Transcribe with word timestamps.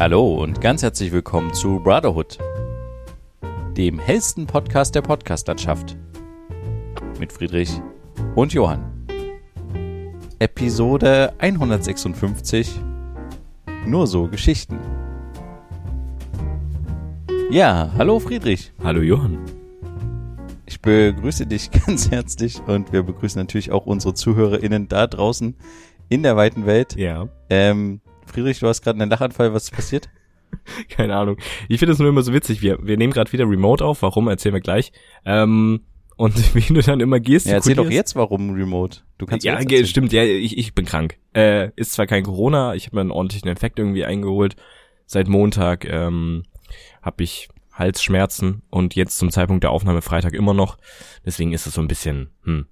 Hallo 0.00 0.42
und 0.42 0.62
ganz 0.62 0.82
herzlich 0.82 1.12
willkommen 1.12 1.52
zu 1.52 1.78
Brotherhood, 1.78 2.38
dem 3.76 3.98
hellsten 3.98 4.46
Podcast 4.46 4.94
der 4.94 5.02
Podcastlandschaft. 5.02 5.94
Mit 7.18 7.30
Friedrich 7.30 7.82
und 8.34 8.54
Johann. 8.54 9.06
Episode 10.38 11.34
156. 11.36 12.80
Nur 13.84 14.06
so 14.06 14.26
Geschichten. 14.26 14.78
Ja, 17.50 17.92
hallo 17.98 18.20
Friedrich. 18.20 18.72
Hallo 18.82 19.02
Johann. 19.02 19.44
Ich 20.64 20.80
begrüße 20.80 21.46
dich 21.46 21.70
ganz 21.86 22.10
herzlich 22.10 22.62
und 22.66 22.90
wir 22.94 23.02
begrüßen 23.02 23.38
natürlich 23.38 23.70
auch 23.70 23.84
unsere 23.84 24.14
ZuhörerInnen 24.14 24.88
da 24.88 25.06
draußen 25.06 25.56
in 26.08 26.22
der 26.22 26.38
weiten 26.38 26.64
Welt. 26.64 26.96
Ja. 26.96 27.28
Ähm, 27.50 28.00
Friedrich, 28.30 28.60
du 28.60 28.68
hast 28.68 28.82
gerade 28.82 29.00
einen 29.00 29.10
Lachanfall. 29.10 29.52
Was 29.52 29.64
ist 29.64 29.72
passiert? 29.72 30.08
Keine 30.88 31.16
Ahnung. 31.16 31.36
Ich 31.68 31.78
finde 31.78 31.92
es 31.92 31.98
nur 31.98 32.08
immer 32.08 32.22
so 32.22 32.32
witzig. 32.32 32.62
Wir, 32.62 32.78
wir 32.82 32.96
nehmen 32.96 33.12
gerade 33.12 33.32
wieder 33.32 33.44
Remote 33.48 33.84
auf. 33.84 34.02
Warum, 34.02 34.28
erzählen 34.28 34.54
wir 34.54 34.60
gleich. 34.60 34.92
Ähm, 35.24 35.82
und 36.16 36.54
wie 36.54 36.72
du 36.72 36.80
dann 36.80 37.00
immer 37.00 37.20
gehst. 37.20 37.46
Ja, 37.46 37.54
erzähl 37.54 37.74
doch 37.74 37.90
jetzt, 37.90 38.16
warum 38.16 38.50
Remote. 38.52 39.00
Du 39.18 39.26
kannst 39.26 39.44
Ja, 39.44 39.60
jetzt 39.60 39.90
stimmt. 39.90 40.12
Ja, 40.12 40.22
ich, 40.22 40.58
ich 40.58 40.74
bin 40.74 40.84
krank. 40.84 41.18
Äh, 41.34 41.70
ist 41.76 41.92
zwar 41.92 42.06
kein 42.06 42.24
Corona. 42.24 42.74
Ich 42.74 42.86
habe 42.86 42.96
mir 42.96 43.00
einen 43.02 43.10
ordentlichen 43.10 43.48
Infekt 43.48 43.78
irgendwie 43.78 44.04
eingeholt. 44.04 44.56
Seit 45.06 45.28
Montag 45.28 45.84
ähm, 45.86 46.44
habe 47.02 47.22
ich 47.22 47.48
Halsschmerzen 47.72 48.62
und 48.68 48.94
jetzt 48.94 49.18
zum 49.18 49.30
Zeitpunkt 49.30 49.64
der 49.64 49.70
Aufnahme 49.70 50.02
Freitag 50.02 50.34
immer 50.34 50.54
noch. 50.54 50.76
Deswegen 51.24 51.52
ist 51.52 51.66
es 51.66 51.74
so 51.74 51.80
ein 51.80 51.88
bisschen, 51.88 52.30
hm. 52.44 52.66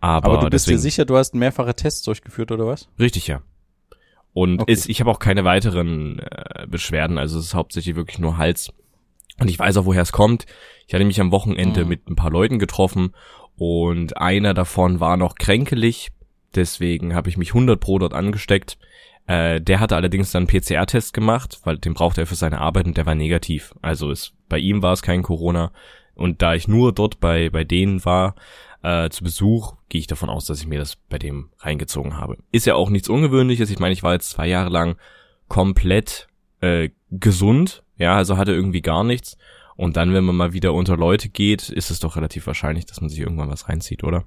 Aber, 0.00 0.26
Aber 0.26 0.38
du 0.38 0.50
bist 0.50 0.66
deswegen, 0.66 0.78
dir 0.78 0.82
sicher, 0.82 1.04
du 1.04 1.16
hast 1.16 1.34
mehrfache 1.34 1.74
Tests 1.74 2.02
durchgeführt 2.02 2.52
oder 2.52 2.66
was? 2.66 2.88
Richtig, 2.98 3.26
ja. 3.26 3.42
Und 4.34 4.62
okay. 4.62 4.72
ist, 4.72 4.88
ich 4.88 5.00
habe 5.00 5.10
auch 5.10 5.18
keine 5.18 5.44
weiteren 5.44 6.20
äh, 6.20 6.66
Beschwerden, 6.66 7.18
also 7.18 7.38
es 7.38 7.46
ist 7.46 7.54
hauptsächlich 7.54 7.96
wirklich 7.96 8.18
nur 8.18 8.38
Hals. 8.38 8.72
Und 9.38 9.48
ich 9.48 9.58
weiß 9.58 9.76
auch, 9.76 9.84
woher 9.86 10.02
es 10.02 10.12
kommt. 10.12 10.46
Ich 10.86 10.94
hatte 10.94 11.04
mich 11.04 11.20
am 11.20 11.32
Wochenende 11.32 11.82
mhm. 11.82 11.88
mit 11.88 12.08
ein 12.08 12.16
paar 12.16 12.30
Leuten 12.30 12.58
getroffen 12.58 13.14
und 13.56 14.16
einer 14.16 14.54
davon 14.54 15.00
war 15.00 15.16
noch 15.16 15.34
kränkelig. 15.34 16.10
Deswegen 16.54 17.14
habe 17.14 17.28
ich 17.28 17.36
mich 17.36 17.50
100 17.50 17.80
pro 17.80 17.98
dort 17.98 18.14
angesteckt. 18.14 18.78
Äh, 19.26 19.60
der 19.60 19.80
hatte 19.80 19.96
allerdings 19.96 20.32
dann 20.32 20.46
einen 20.46 20.60
PCR-Test 20.60 21.14
gemacht, 21.14 21.60
weil 21.64 21.78
den 21.78 21.94
brauchte 21.94 22.22
er 22.22 22.26
für 22.26 22.34
seine 22.34 22.60
Arbeit 22.60 22.86
und 22.86 22.96
der 22.96 23.06
war 23.06 23.14
negativ. 23.14 23.74
Also 23.80 24.10
es, 24.10 24.32
bei 24.48 24.58
ihm 24.58 24.82
war 24.82 24.92
es 24.92 25.02
kein 25.02 25.22
Corona. 25.22 25.72
Und 26.14 26.42
da 26.42 26.54
ich 26.54 26.68
nur 26.68 26.92
dort 26.92 27.20
bei, 27.20 27.48
bei 27.48 27.64
denen 27.64 28.04
war, 28.04 28.34
äh, 28.82 29.10
zu 29.10 29.24
Besuch, 29.24 29.74
gehe 29.88 30.00
ich 30.00 30.06
davon 30.06 30.28
aus, 30.28 30.46
dass 30.46 30.60
ich 30.60 30.66
mir 30.66 30.78
das 30.78 30.96
bei 30.96 31.18
dem 31.18 31.50
reingezogen 31.58 32.16
habe. 32.16 32.38
Ist 32.50 32.66
ja 32.66 32.74
auch 32.74 32.90
nichts 32.90 33.08
Ungewöhnliches. 33.08 33.70
Ich 33.70 33.78
meine, 33.78 33.92
ich 33.92 34.02
war 34.02 34.12
jetzt 34.12 34.30
zwei 34.30 34.46
Jahre 34.46 34.70
lang 34.70 34.96
komplett 35.48 36.28
äh, 36.60 36.90
gesund, 37.10 37.82
ja, 37.96 38.16
also 38.16 38.36
hatte 38.36 38.52
irgendwie 38.52 38.82
gar 38.82 39.04
nichts. 39.04 39.36
Und 39.76 39.96
dann, 39.96 40.12
wenn 40.12 40.24
man 40.24 40.36
mal 40.36 40.52
wieder 40.52 40.74
unter 40.74 40.96
Leute 40.96 41.28
geht, 41.28 41.68
ist 41.68 41.90
es 41.90 42.00
doch 42.00 42.16
relativ 42.16 42.46
wahrscheinlich, 42.46 42.86
dass 42.86 43.00
man 43.00 43.10
sich 43.10 43.20
irgendwann 43.20 43.50
was 43.50 43.68
reinzieht, 43.68 44.04
oder? 44.04 44.24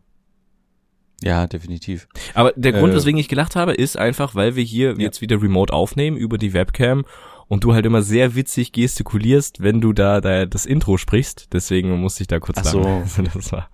Ja, 1.22 1.48
definitiv. 1.48 2.08
Aber 2.34 2.52
der 2.56 2.74
Grund, 2.74 2.94
äh, 2.94 2.96
weswegen 2.96 3.20
ich 3.20 3.30
gelacht 3.30 3.56
habe, 3.56 3.74
ist 3.74 3.98
einfach, 3.98 4.36
weil 4.36 4.56
wir 4.56 4.64
hier 4.64 4.92
ja. 4.92 4.98
jetzt 4.98 5.22
wieder 5.22 5.42
remote 5.42 5.72
aufnehmen 5.74 6.18
über 6.18 6.38
die 6.38 6.54
Webcam 6.54 7.06
und 7.48 7.64
du 7.64 7.74
halt 7.74 7.86
immer 7.86 8.02
sehr 8.02 8.36
witzig 8.36 8.72
gestikulierst, 8.72 9.62
wenn 9.62 9.82
du 9.82 9.94
da, 9.94 10.20
da 10.20 10.46
das 10.46 10.66
Intro 10.66 10.98
sprichst. 10.98 11.54
Deswegen 11.54 12.00
musste 12.00 12.24
ich 12.24 12.28
da 12.28 12.40
kurz 12.40 12.58
Ach 12.60 12.74
lachen. 12.74 13.06
So. 13.08 13.22
das 13.22 13.52
war, 13.52 13.70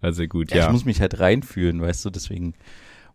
war 0.00 0.12
sehr 0.12 0.28
gut, 0.28 0.50
ja. 0.50 0.58
ja. 0.58 0.66
Ich 0.66 0.72
muss 0.72 0.84
mich 0.84 1.00
halt 1.00 1.20
reinfühlen, 1.20 1.80
weißt 1.80 2.04
du, 2.04 2.10
deswegen 2.10 2.54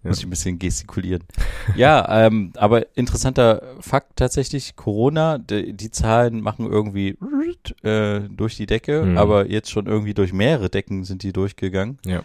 ja. 0.03 0.09
muss 0.09 0.19
ich 0.19 0.25
ein 0.25 0.29
bisschen 0.29 0.59
gestikulieren. 0.59 1.23
ja, 1.75 2.25
ähm, 2.25 2.51
aber 2.55 2.95
interessanter 2.97 3.75
Fakt 3.79 4.17
tatsächlich, 4.17 4.75
Corona, 4.75 5.37
die, 5.37 5.73
die 5.73 5.91
Zahlen 5.91 6.41
machen 6.41 6.69
irgendwie 6.69 7.17
äh, 7.83 8.21
durch 8.29 8.55
die 8.55 8.65
Decke, 8.65 9.03
mhm. 9.03 9.17
aber 9.17 9.49
jetzt 9.49 9.71
schon 9.71 9.87
irgendwie 9.87 10.13
durch 10.13 10.33
mehrere 10.33 10.69
Decken 10.69 11.03
sind 11.03 11.23
die 11.23 11.33
durchgegangen. 11.33 11.99
Ja. 12.05 12.23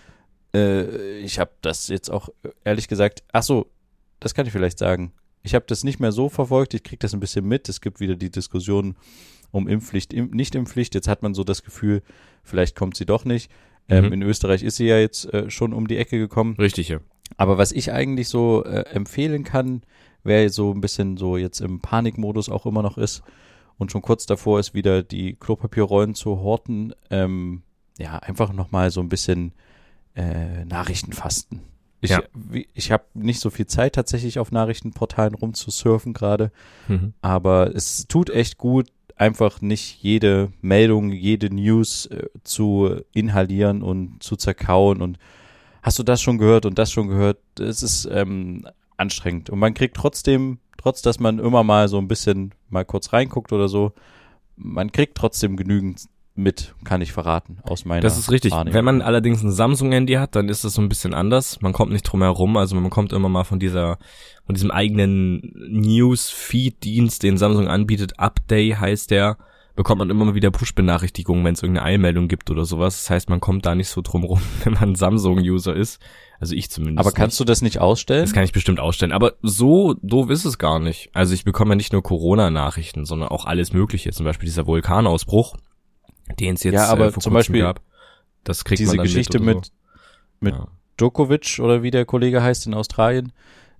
Äh, 0.55 1.19
ich 1.19 1.39
habe 1.39 1.51
das 1.63 1.89
jetzt 1.89 2.11
auch 2.11 2.29
ehrlich 2.65 2.89
gesagt, 2.89 3.23
ach 3.33 3.43
so, 3.43 3.67
das 4.21 4.35
kann 4.35 4.47
ich 4.47 4.53
vielleicht 4.53 4.79
sagen. 4.79 5.13
Ich 5.43 5.55
habe 5.55 5.65
das 5.69 5.85
nicht 5.85 6.01
mehr 6.01 6.13
so 6.13 6.29
verfolgt, 6.29 6.75
ich 6.75 6.83
kriege 6.83 6.99
das 6.99 7.15
ein 7.15 7.21
bisschen 7.21 7.47
mit. 7.47 7.69
Es 7.69 7.81
gibt 7.81 8.01
wieder 8.01 8.17
die 8.17 8.31
Diskussion 8.31 8.97
um 9.51 9.69
Impfpflicht, 9.69 10.13
Im, 10.13 10.31
nicht 10.31 10.55
Impfpflicht. 10.55 10.95
Jetzt 10.95 11.09
hat 11.09 11.23
man 11.23 11.35
so 11.35 11.45
das 11.45 11.63
Gefühl, 11.63 12.03
vielleicht 12.43 12.77
kommt 12.77 12.97
sie 12.97 13.07
doch 13.07 13.25
nicht. 13.25 13.51
Ähm, 13.88 14.06
mhm. 14.06 14.12
In 14.12 14.22
Österreich 14.22 14.62
ist 14.62 14.76
sie 14.76 14.87
ja 14.87 14.99
jetzt 14.99 15.32
äh, 15.32 15.50
schon 15.50 15.72
um 15.72 15.88
die 15.88 15.97
Ecke 15.97 16.19
gekommen. 16.19 16.56
Richtig, 16.59 16.88
ja. 16.88 17.00
Aber 17.37 17.59
was 17.59 17.72
ich 17.72 17.93
eigentlich 17.93 18.28
so 18.28 18.65
äh, 18.65 18.84
empfehlen 18.91 19.44
kann, 19.44 19.82
wer 20.25 20.49
so 20.50 20.72
ein 20.72 20.81
bisschen 20.81 21.16
so 21.16 21.37
jetzt 21.37 21.60
im 21.60 21.81
Panikmodus 21.81 22.49
auch 22.49 22.66
immer 22.66 22.82
noch 22.82 22.99
ist 22.99 23.22
und 23.78 23.93
schon 23.93 24.03
kurz 24.03 24.26
davor 24.26 24.60
ist, 24.60 24.75
wieder 24.75 25.03
die 25.03 25.34
Klopapierrollen 25.34 26.15
zu 26.15 26.41
horten, 26.41 26.94
ähm, 27.10 27.62
ja, 27.99 28.16
einfach 28.16 28.53
nochmal 28.53 28.91
so 28.91 29.00
ein 29.00 29.09
bisschen 29.09 29.53
äh, 30.15 30.65
Nachrichtenfasten. 30.65 31.62
Ich, 32.00 32.10
ja. 32.10 32.22
ich 32.75 32.93
habe 32.93 33.05
nicht 33.15 33.41
so 33.41 33.50
viel 33.50 33.66
Zeit 33.66 33.94
tatsächlich 33.94 34.38
auf 34.38 34.53
Nachrichtenportalen 34.53 35.34
rumzusurfen 35.34 36.12
gerade, 36.12 36.53
mhm. 36.87 37.12
aber 37.22 37.75
es 37.75 38.06
tut 38.06 38.31
echt 38.31 38.56
gut, 38.56 38.88
einfach 39.19 39.61
nicht 39.61 40.03
jede 40.03 40.53
Meldung, 40.61 41.12
jede 41.12 41.53
News 41.53 42.06
äh, 42.06 42.29
zu 42.45 43.03
inhalieren 43.12 43.83
und 43.83 44.23
zu 44.23 44.37
zerkauen 44.37 45.03
und 45.03 45.19
hast 45.83 45.99
du 45.99 46.03
das 46.03 46.23
schon 46.23 46.39
gehört 46.39 46.67
und 46.67 46.79
das 46.79 46.93
schon 46.93 47.09
gehört. 47.09 47.39
Es 47.59 47.83
ist 47.83 48.09
ähm, 48.11 48.67
anstrengend 48.97 49.51
und 49.51 49.59
man 49.59 49.75
kriegt 49.75 49.97
trotzdem, 49.97 50.59
trotz 50.77 51.03
dass 51.03 51.19
man 51.19 51.39
immer 51.39 51.65
mal 51.65 51.89
so 51.89 51.99
ein 51.99 52.09
bisschen 52.09 52.55
mal 52.69 52.84
kurz 52.84 53.12
reinguckt 53.12 53.53
oder 53.53 53.69
so, 53.69 53.93
man 54.56 54.93
kriegt 54.93 55.17
trotzdem 55.17 55.56
genügend 55.56 56.09
mit, 56.38 56.75
kann 56.84 57.03
ich 57.03 57.12
verraten, 57.12 57.59
aus 57.65 57.84
meiner 57.84 58.00
Das 58.00 58.16
ist 58.16 58.31
richtig. 58.31 58.53
Wahrnehmung. 58.53 58.75
Wenn 58.75 58.84
man 58.84 59.03
allerdings 59.03 59.43
ein 59.43 59.50
Samsung-Handy 59.50 60.15
hat, 60.15 60.37
dann 60.37 60.49
ist 60.49 60.65
das 60.65 60.75
so 60.75 60.81
ein 60.81 60.88
bisschen 60.88 61.12
anders. 61.12 61.60
Man 61.60 61.72
kommt 61.72 61.93
nicht 61.93 62.04
drum 62.04 62.22
herum, 62.22 62.56
also 62.56 62.76
man 62.76 62.91
kommt 62.91 63.12
immer 63.12 63.28
mal 63.28 63.44
von 63.44 63.59
dieser, 63.59 63.99
von 64.47 64.54
diesem 64.54 64.71
eigenen 64.71 65.53
News-Feed-Dienst, 65.69 67.22
den 67.22 67.37
Samsung 67.37 67.69
anbietet. 67.69 68.19
Update 68.19 68.81
heißt 68.81 69.10
der, 69.10 69.37
bekommt 69.78 70.00
man 70.00 70.10
immer 70.10 70.25
mal 70.25 70.34
wieder 70.34 70.50
Push-Benachrichtigungen, 70.50 71.44
wenn 71.44 71.54
es 71.54 71.62
irgendeine 71.62 71.87
Eilmeldung 71.87 72.28
gibt 72.28 72.50
oder 72.50 72.65
sowas. 72.65 72.97
Das 73.03 73.10
heißt, 73.10 73.31
man 73.31 73.41
kommt 73.41 73.66
da 73.66 73.75
nicht 73.75 73.88
so 73.88 74.00
drum 74.00 74.25
rum, 74.25 74.41
wenn 74.65 74.75
man 74.75 74.94
Samsung-User 74.94 75.75
ist. 75.75 76.00
Also 76.41 76.55
ich 76.55 76.70
zumindest. 76.70 77.00
Aber 77.00 77.12
kannst 77.12 77.34
nicht. 77.34 77.41
du 77.41 77.44
das 77.44 77.62
nicht 77.62 77.81
ausstellen? 77.81 78.22
Das 78.22 78.32
kann 78.32 78.44
ich 78.44 78.53
bestimmt 78.53 78.81
ausstellen. 78.81 79.12
Aber 79.12 79.34
so 79.43 79.94
doof 80.03 80.31
ist 80.31 80.44
es 80.44 80.59
gar 80.59 80.78
nicht. 80.78 81.10
Also 81.15 81.34
ich 81.34 81.44
bekomme 81.44 81.72
ja 81.72 81.76
nicht 81.76 81.93
nur 81.93 82.03
Corona-Nachrichten, 82.03 83.05
sondern 83.05 83.28
auch 83.28 83.44
alles 83.44 83.72
Mögliche. 83.72 84.10
Zum 84.12 84.25
Beispiel 84.25 84.47
dieser 84.47 84.66
Vulkanausbruch 84.66 85.56
den 86.39 86.55
es 86.55 86.62
jetzt 86.62 86.75
ja, 86.75 86.87
aber 86.87 87.06
äh, 87.06 87.11
vor 87.12 87.22
zum 87.22 87.34
Beispiel 87.34 87.62
gab. 87.62 87.81
Das 88.44 88.65
kriegt 88.65 88.78
diese 88.78 88.91
man 88.91 88.99
dann 88.99 89.06
Geschichte 89.06 89.41
mit, 89.41 89.66
so. 89.66 89.72
mit 90.41 90.55
ja. 90.55 90.69
Djokovic 90.99 91.59
oder 91.61 91.83
wie 91.83 91.91
der 91.91 92.05
Kollege 92.05 92.43
heißt 92.43 92.66
in 92.66 92.75
Australien, 92.75 93.33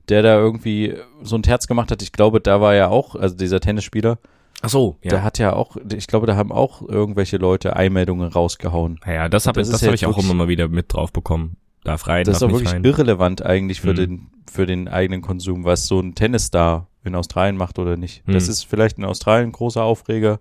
der 0.09 0.23
da 0.23 0.37
irgendwie 0.37 0.95
so 1.23 1.37
ein 1.37 1.43
Terz 1.43 1.67
gemacht 1.67 1.91
hat. 1.91 2.03
Ich 2.03 2.13
glaube, 2.13 2.41
da 2.41 2.61
war 2.61 2.75
ja 2.75 2.89
auch, 2.89 3.15
also 3.15 3.37
dieser 3.37 3.61
Tennisspieler. 3.61 4.19
Ach 4.61 4.69
so, 4.69 4.97
ja. 5.03 5.11
Der 5.11 5.23
hat 5.23 5.39
ja 5.39 5.53
auch, 5.53 5.77
ich 5.95 6.07
glaube, 6.07 6.27
da 6.27 6.37
haben 6.37 6.51
auch 6.51 6.83
irgendwelche 6.83 7.37
Leute 7.37 7.77
Einmeldungen 7.77 8.29
rausgehauen. 8.29 8.99
Ja, 9.07 9.29
das 9.29 9.47
habe 9.47 9.61
das, 9.61 9.71
das 9.71 9.83
hab 9.83 9.95
ich 9.95 10.07
auch 10.07 10.19
immer 10.19 10.35
mal 10.35 10.49
wieder 10.49 10.69
mit 10.69 10.93
drauf 10.93 11.13
bekommen. 11.13 11.57
Darf 11.85 12.09
rein, 12.09 12.25
Das 12.25 12.39
ist 12.39 12.43
auch 12.43 12.51
wirklich 12.51 12.73
rein. 12.73 12.85
irrelevant 12.85 13.45
eigentlich 13.45 13.81
für 13.81 13.93
mhm. 13.93 13.97
den, 13.97 14.31
für 14.51 14.67
den 14.67 14.89
eigenen 14.89 15.23
Konsum, 15.23 15.65
was 15.65 15.87
so 15.87 16.01
ein 16.01 16.15
Tennisstar 16.17 16.89
in 17.05 17.15
Australien 17.15 17.57
macht 17.57 17.79
oder 17.79 17.97
nicht. 17.97 18.27
Mhm. 18.27 18.33
Das 18.33 18.49
ist 18.49 18.65
vielleicht 18.65 18.99
in 18.99 19.05
Australien 19.05 19.51
ein 19.51 19.53
großer 19.53 19.83
Aufreger. 19.83 20.41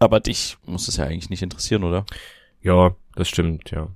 Aber 0.00 0.18
dich 0.18 0.56
muss 0.66 0.88
es 0.88 0.96
ja 0.96 1.04
eigentlich 1.04 1.30
nicht 1.30 1.42
interessieren, 1.42 1.84
oder? 1.84 2.04
Ja, 2.62 2.96
das 3.14 3.28
stimmt, 3.28 3.70
ja. 3.70 3.88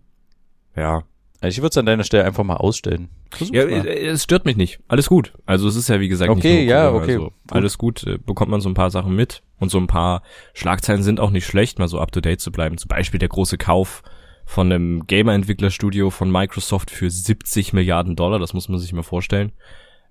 Ja. 0.77 1.03
Also 1.41 1.57
ich 1.57 1.59
würde 1.59 1.71
es 1.71 1.79
an 1.79 1.87
deiner 1.87 2.05
Stelle 2.05 2.25
einfach 2.25 2.45
mal 2.45 2.57
ausstellen. 2.57 3.09
Versuch's 3.31 3.57
ja, 3.57 3.67
mal. 3.67 3.87
Äh, 3.87 4.07
es 4.07 4.23
stört 4.23 4.47
mich 4.47 4.57
nicht. 4.57 4.81
Alles 4.89 5.09
gut. 5.09 5.35
Also 5.45 5.69
es 5.69 5.77
ist 5.77 5.89
ja 5.89 6.01
wie 6.01 6.09
gesagt 6.09 6.31
okay, 6.31 6.61
nicht 6.61 6.71
ja, 6.71 6.93
okay. 6.93 7.15
Also, 7.15 7.33
alles 7.51 7.77
gut, 7.77 8.05
äh, 8.05 8.19
bekommt 8.19 8.51
man 8.51 8.61
so 8.61 8.69
ein 8.69 8.75
paar 8.75 8.91
Sachen 8.91 9.15
mit 9.15 9.43
und 9.59 9.71
so 9.71 9.79
ein 9.79 9.87
paar 9.87 10.23
Schlagzeilen 10.55 11.03
sind 11.03 11.21
auch 11.21 11.31
nicht 11.31 11.47
schlecht, 11.47 11.79
mal 11.79 11.89
so 11.89 11.99
up 12.01 12.13
to 12.13 12.21
date 12.21 12.41
zu 12.41 12.53
bleiben. 12.53 12.79
Zum 12.79 12.89
Beispiel 12.89 13.19
der 13.19 13.29
große 13.29 13.59
Kauf 13.59 14.03
von 14.47 14.71
einem 14.71 15.07
Gamer-Entwicklerstudio 15.07 16.11
von 16.11 16.31
Microsoft 16.31 16.91
für 16.91 17.11
70 17.11 17.73
Milliarden 17.73 18.15
Dollar. 18.17 18.39
Das 18.39 18.55
muss 18.55 18.69
man 18.69 18.79
sich 18.79 18.93
mal 18.93 19.03
vorstellen. 19.03 19.53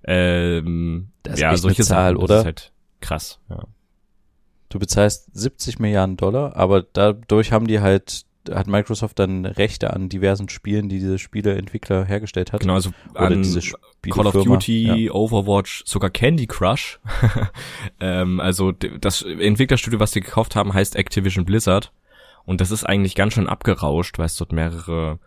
Ähm, 0.04 1.10
das 1.22 1.34
ist 1.34 1.40
ja, 1.40 1.56
solche 1.56 1.82
Zahl, 1.82 2.12
Sachen, 2.12 2.16
oder? 2.22 2.34
Das 2.34 2.40
ist 2.40 2.44
halt 2.44 2.72
krass. 3.00 3.40
Ja. 3.48 3.64
Du 4.74 4.80
bezahlst 4.80 5.28
70 5.34 5.78
Milliarden 5.78 6.16
Dollar, 6.16 6.56
aber 6.56 6.82
dadurch 6.82 7.52
haben 7.52 7.68
die 7.68 7.78
halt 7.78 8.24
hat 8.50 8.66
Microsoft 8.66 9.20
dann 9.20 9.46
Rechte 9.46 9.92
an 9.92 10.08
diversen 10.08 10.48
Spielen, 10.48 10.88
die 10.88 10.98
diese 10.98 11.20
Spieleentwickler 11.20 12.04
hergestellt 12.04 12.52
hat. 12.52 12.62
Genau, 12.62 12.74
also 12.74 12.90
an 13.14 13.44
diese 13.44 13.60
Call 14.10 14.26
of 14.26 14.32
Duty, 14.32 15.04
ja. 15.04 15.12
Overwatch, 15.12 15.84
sogar 15.86 16.10
Candy 16.10 16.48
Crush. 16.48 16.98
ähm, 18.00 18.40
also 18.40 18.72
das 18.72 19.22
Entwicklerstudio, 19.22 20.00
was 20.00 20.10
die 20.10 20.22
gekauft 20.22 20.56
haben, 20.56 20.74
heißt 20.74 20.96
Activision 20.96 21.44
Blizzard. 21.44 21.92
Und 22.44 22.60
das 22.60 22.72
ist 22.72 22.82
eigentlich 22.82 23.14
ganz 23.14 23.34
schön 23.34 23.48
abgerauscht, 23.48 24.18
weil 24.18 24.26
es 24.26 24.36
dort 24.36 24.50
mehrere 24.50 25.20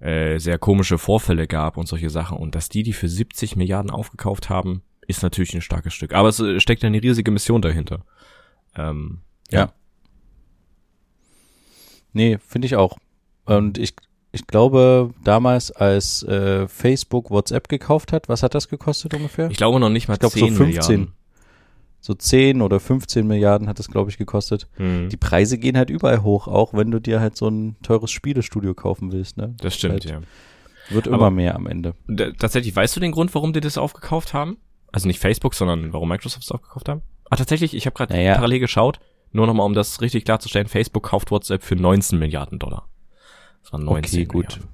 äh, 0.00 0.38
sehr 0.38 0.56
komische 0.56 0.96
Vorfälle 0.96 1.46
gab 1.46 1.76
und 1.76 1.88
solche 1.88 2.08
Sachen. 2.08 2.38
Und 2.38 2.54
dass 2.54 2.70
die 2.70 2.84
die 2.84 2.94
für 2.94 3.08
70 3.08 3.54
Milliarden 3.54 3.90
aufgekauft 3.90 4.48
haben, 4.48 4.80
ist 5.06 5.22
natürlich 5.22 5.54
ein 5.54 5.62
starkes 5.62 5.94
Stück. 5.94 6.14
Aber 6.14 6.28
es 6.28 6.40
äh, 6.40 6.58
steckt 6.58 6.82
ja 6.82 6.86
eine 6.86 7.02
riesige 7.02 7.30
Mission 7.30 7.60
dahinter. 7.60 8.04
Ähm, 8.78 9.18
ja. 9.50 9.58
ja. 9.60 9.72
Nee, 12.12 12.38
finde 12.38 12.66
ich 12.66 12.76
auch. 12.76 12.98
Und 13.44 13.78
ich, 13.78 13.94
ich 14.32 14.46
glaube, 14.46 15.12
damals, 15.24 15.70
als 15.70 16.22
äh, 16.22 16.68
Facebook 16.68 17.30
WhatsApp 17.30 17.68
gekauft 17.68 18.12
hat, 18.12 18.28
was 18.28 18.42
hat 18.42 18.54
das 18.54 18.68
gekostet 18.68 19.14
ungefähr? 19.14 19.50
Ich 19.50 19.56
glaube 19.56 19.80
noch 19.80 19.88
nicht 19.88 20.08
mal 20.08 20.14
ich 20.14 20.20
glaub, 20.20 20.32
10 20.32 20.40
so 20.40 20.46
15. 20.46 20.66
Milliarden. 20.66 21.14
So 22.00 22.14
10 22.14 22.62
oder 22.62 22.78
15 22.78 23.26
Milliarden 23.26 23.68
hat 23.68 23.78
das, 23.78 23.88
glaube 23.88 24.10
ich, 24.10 24.18
gekostet. 24.18 24.68
Hm. 24.76 25.08
Die 25.08 25.16
Preise 25.16 25.58
gehen 25.58 25.76
halt 25.76 25.90
überall 25.90 26.22
hoch, 26.22 26.46
auch 26.46 26.72
wenn 26.72 26.90
du 26.90 27.00
dir 27.00 27.20
halt 27.20 27.36
so 27.36 27.48
ein 27.48 27.76
teures 27.82 28.10
Spielestudio 28.10 28.74
kaufen 28.74 29.12
willst. 29.12 29.36
Ne? 29.36 29.54
Das 29.60 29.74
stimmt, 29.74 29.92
halt, 29.92 30.04
ja. 30.04 30.20
Wird 30.90 31.06
immer 31.06 31.16
Aber 31.16 31.30
mehr 31.30 31.54
am 31.54 31.66
Ende. 31.66 31.94
Tatsächlich, 32.38 32.74
weißt 32.74 32.96
du 32.96 33.00
den 33.00 33.12
Grund, 33.12 33.34
warum 33.34 33.52
die 33.52 33.60
das 33.60 33.76
aufgekauft 33.76 34.32
haben? 34.32 34.58
Also 34.92 35.06
nicht 35.06 35.18
Facebook, 35.18 35.54
sondern 35.54 35.92
warum 35.92 36.08
Microsoft 36.08 36.44
es 36.44 36.50
aufgekauft 36.50 36.88
haben? 36.88 37.02
Ah, 37.30 37.36
tatsächlich, 37.36 37.74
ich 37.74 37.86
habe 37.86 37.94
gerade 37.94 38.14
naja. 38.14 38.34
parallel 38.34 38.60
geschaut. 38.60 39.00
Nur 39.32 39.46
nochmal, 39.46 39.66
um 39.66 39.74
das 39.74 40.00
richtig 40.00 40.24
klarzustellen, 40.24 40.68
Facebook 40.68 41.04
kauft 41.04 41.30
WhatsApp 41.30 41.62
für 41.62 41.76
19 41.76 42.18
Milliarden 42.18 42.58
Dollar. 42.58 42.88
Das 43.62 43.72
waren 43.72 43.84
19 43.84 44.20
okay, 44.20 44.24
gut. 44.26 44.46
Milliarden. 44.48 44.68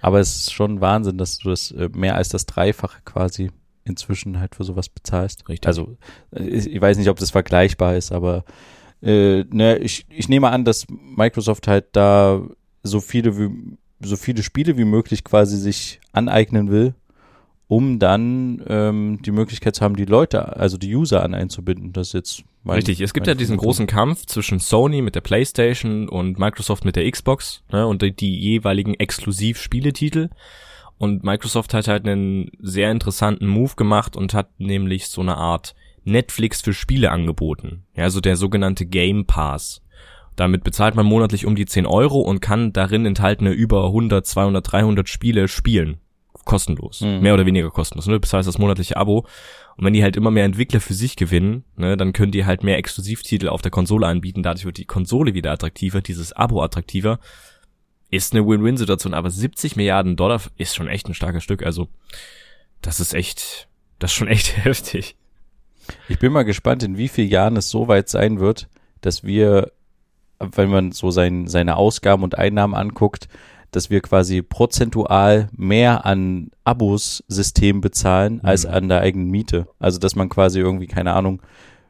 Aber 0.00 0.20
es 0.20 0.36
ist 0.36 0.52
schon 0.52 0.80
Wahnsinn, 0.80 1.18
dass 1.18 1.38
du 1.38 1.50
das 1.50 1.70
äh, 1.70 1.88
mehr 1.92 2.16
als 2.16 2.28
das 2.28 2.46
Dreifache 2.46 3.00
quasi 3.04 3.50
inzwischen 3.84 4.40
halt 4.40 4.54
für 4.54 4.64
sowas 4.64 4.88
bezahlst. 4.88 5.48
Richtig. 5.48 5.66
Also 5.66 5.96
äh, 6.34 6.42
ich 6.42 6.80
weiß 6.80 6.96
nicht, 6.96 7.08
ob 7.08 7.18
das 7.18 7.30
vergleichbar 7.30 7.96
ist, 7.96 8.10
aber 8.10 8.44
äh, 9.02 9.44
ne, 9.50 9.78
ich, 9.78 10.06
ich 10.08 10.28
nehme 10.28 10.50
an, 10.50 10.64
dass 10.64 10.86
Microsoft 10.88 11.68
halt 11.68 11.86
da 11.92 12.42
so 12.82 13.00
viele 13.00 13.38
wie 13.38 13.76
so 14.04 14.16
viele 14.16 14.42
Spiele 14.42 14.76
wie 14.76 14.84
möglich 14.84 15.22
quasi 15.22 15.56
sich 15.56 16.00
aneignen 16.12 16.70
will, 16.70 16.94
um 17.72 17.98
dann 17.98 18.62
ähm, 18.68 19.20
die 19.22 19.30
Möglichkeit 19.30 19.74
zu 19.74 19.82
haben, 19.82 19.96
die 19.96 20.04
Leute, 20.04 20.58
also 20.58 20.76
die 20.76 20.94
User 20.94 21.22
an 21.22 21.32
einzubinden. 21.32 21.94
Das 21.94 22.08
ist 22.08 22.12
jetzt 22.12 22.44
mein, 22.64 22.76
Richtig, 22.76 23.00
es 23.00 23.14
gibt 23.14 23.26
ja 23.26 23.34
diesen 23.34 23.56
großen 23.56 23.86
Kampf 23.86 24.26
zwischen 24.26 24.58
Sony 24.58 25.00
mit 25.00 25.14
der 25.14 25.22
PlayStation 25.22 26.06
und 26.06 26.38
Microsoft 26.38 26.84
mit 26.84 26.96
der 26.96 27.10
Xbox 27.10 27.62
ne, 27.72 27.86
und 27.86 28.02
die, 28.02 28.14
die 28.14 28.38
jeweiligen 28.38 28.92
Exklusiv-Spieletitel. 28.92 30.28
Und 30.98 31.24
Microsoft 31.24 31.72
hat 31.72 31.88
halt 31.88 32.06
einen 32.06 32.50
sehr 32.58 32.90
interessanten 32.90 33.46
Move 33.46 33.74
gemacht 33.74 34.16
und 34.16 34.34
hat 34.34 34.50
nämlich 34.60 35.08
so 35.08 35.22
eine 35.22 35.38
Art 35.38 35.74
Netflix 36.04 36.60
für 36.60 36.74
Spiele 36.74 37.10
angeboten. 37.10 37.84
Ja, 37.96 38.04
also 38.04 38.20
der 38.20 38.36
sogenannte 38.36 38.84
Game 38.84 39.24
Pass. 39.24 39.80
Damit 40.36 40.62
bezahlt 40.62 40.94
man 40.94 41.06
monatlich 41.06 41.46
um 41.46 41.56
die 41.56 41.64
10 41.64 41.86
Euro 41.86 42.20
und 42.20 42.40
kann 42.40 42.74
darin 42.74 43.06
enthaltene 43.06 43.52
über 43.52 43.86
100, 43.86 44.26
200, 44.26 44.72
300 44.72 45.08
Spiele 45.08 45.48
spielen. 45.48 46.02
Kostenlos. 46.44 47.00
Mhm. 47.00 47.20
Mehr 47.20 47.34
oder 47.34 47.46
weniger 47.46 47.70
kostenlos. 47.70 48.06
Ne? 48.06 48.14
Du 48.14 48.20
bezahlst 48.20 48.48
das 48.48 48.58
monatliche 48.58 48.96
Abo. 48.96 49.26
Und 49.76 49.84
wenn 49.84 49.92
die 49.92 50.02
halt 50.02 50.16
immer 50.16 50.30
mehr 50.30 50.44
Entwickler 50.44 50.80
für 50.80 50.94
sich 50.94 51.16
gewinnen, 51.16 51.64
ne, 51.76 51.96
dann 51.96 52.12
können 52.12 52.32
die 52.32 52.44
halt 52.44 52.62
mehr 52.62 52.76
Exklusivtitel 52.76 53.48
auf 53.48 53.62
der 53.62 53.70
Konsole 53.70 54.06
anbieten. 54.06 54.42
Dadurch 54.42 54.64
wird 54.64 54.76
die 54.76 54.84
Konsole 54.84 55.34
wieder 55.34 55.50
attraktiver, 55.50 56.02
dieses 56.02 56.32
Abo 56.32 56.62
attraktiver. 56.62 57.18
Ist 58.10 58.34
eine 58.34 58.46
Win-Win-Situation, 58.46 59.14
aber 59.14 59.30
70 59.30 59.76
Milliarden 59.76 60.16
Dollar 60.16 60.42
ist 60.58 60.76
schon 60.76 60.88
echt 60.88 61.08
ein 61.08 61.14
starkes 61.14 61.42
Stück. 61.42 61.64
Also, 61.64 61.88
das 62.82 63.00
ist 63.00 63.14
echt, 63.14 63.68
das 63.98 64.10
ist 64.10 64.16
schon 64.16 64.28
echt 64.28 64.56
heftig. 64.64 65.16
Ich 66.08 66.18
bin 66.18 66.32
mal 66.32 66.44
gespannt, 66.44 66.82
in 66.82 66.98
wie 66.98 67.08
vielen 67.08 67.30
Jahren 67.30 67.56
es 67.56 67.70
so 67.70 67.88
weit 67.88 68.08
sein 68.08 68.38
wird, 68.40 68.68
dass 69.00 69.24
wir 69.24 69.72
wenn 70.56 70.70
man 70.70 70.92
so 70.92 71.10
sein, 71.10 71.46
seine 71.46 71.76
Ausgaben 71.76 72.22
und 72.22 72.38
Einnahmen 72.38 72.74
anguckt, 72.74 73.28
dass 73.72 73.90
wir 73.90 74.00
quasi 74.00 74.42
prozentual 74.42 75.48
mehr 75.56 76.06
an 76.06 76.50
Abos-System 76.64 77.80
bezahlen 77.80 78.34
mhm. 78.34 78.40
als 78.44 78.64
an 78.64 78.88
der 78.88 79.00
eigenen 79.00 79.30
Miete. 79.30 79.66
Also 79.78 79.98
dass 79.98 80.14
man 80.14 80.28
quasi 80.28 80.60
irgendwie, 80.60 80.86
keine 80.86 81.14
Ahnung, 81.14 81.42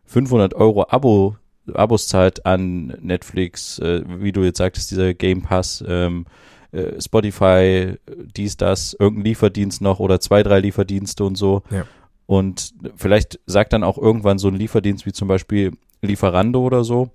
500 0.06 0.55
Euro 0.55 0.87
Abo, 0.88 1.37
Abos 1.75 2.08
zahlt 2.08 2.46
an 2.46 2.88
Netflix, 3.00 3.79
äh, 3.79 4.02
wie 4.06 4.32
du 4.32 4.43
jetzt 4.43 4.58
sagtest, 4.58 4.90
dieser 4.90 5.14
Game 5.14 5.43
Pass, 5.43 5.84
ähm, 5.87 6.26
äh, 6.73 7.00
Spotify, 7.00 7.96
dies, 8.37 8.56
das, 8.56 8.94
irgendein 8.99 9.25
Lieferdienst 9.25 9.82
noch 9.82 10.00
oder 10.00 10.20
zwei, 10.20 10.43
drei 10.43 10.61
Lieferdienste 10.61 11.25
und 11.25 11.37
so. 11.37 11.62
Ja. 11.70 11.84
Und 12.26 12.73
vielleicht 12.96 13.40
sagt 13.46 13.73
dann 13.73 13.84
auch 13.84 13.99
irgendwann 13.99 14.38
so 14.38 14.49
ein 14.49 14.55
Lieferdienst 14.55 15.05
wie 15.05 15.12
zum 15.12 15.29
Beispiel 15.29 15.73
Lieferando 16.00 16.61
oder 16.62 16.84
so, 16.84 17.11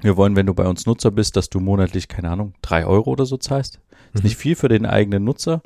wir 0.00 0.16
wollen, 0.16 0.36
wenn 0.36 0.46
du 0.46 0.54
bei 0.54 0.66
uns 0.66 0.86
Nutzer 0.86 1.10
bist, 1.10 1.36
dass 1.36 1.48
du 1.48 1.60
monatlich, 1.60 2.08
keine 2.08 2.30
Ahnung, 2.30 2.54
drei 2.62 2.84
Euro 2.84 3.10
oder 3.10 3.26
so 3.26 3.36
zahlst. 3.36 3.80
Ist 4.14 4.22
mhm. 4.22 4.28
nicht 4.28 4.36
viel 4.36 4.56
für 4.56 4.68
den 4.68 4.86
eigenen 4.86 5.24
Nutzer, 5.24 5.62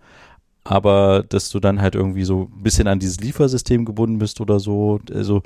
aber 0.65 1.25
dass 1.29 1.50
du 1.50 1.61
dann 1.61 1.81
halt 1.81 1.95
irgendwie 1.95 2.25
so 2.25 2.49
ein 2.53 2.62
bisschen 2.62 2.89
an 2.89 2.99
dieses 2.99 3.21
Liefersystem 3.21 3.85
gebunden 3.85 4.19
bist 4.19 4.41
oder 4.41 4.59
so. 4.59 5.00
Also, 5.12 5.43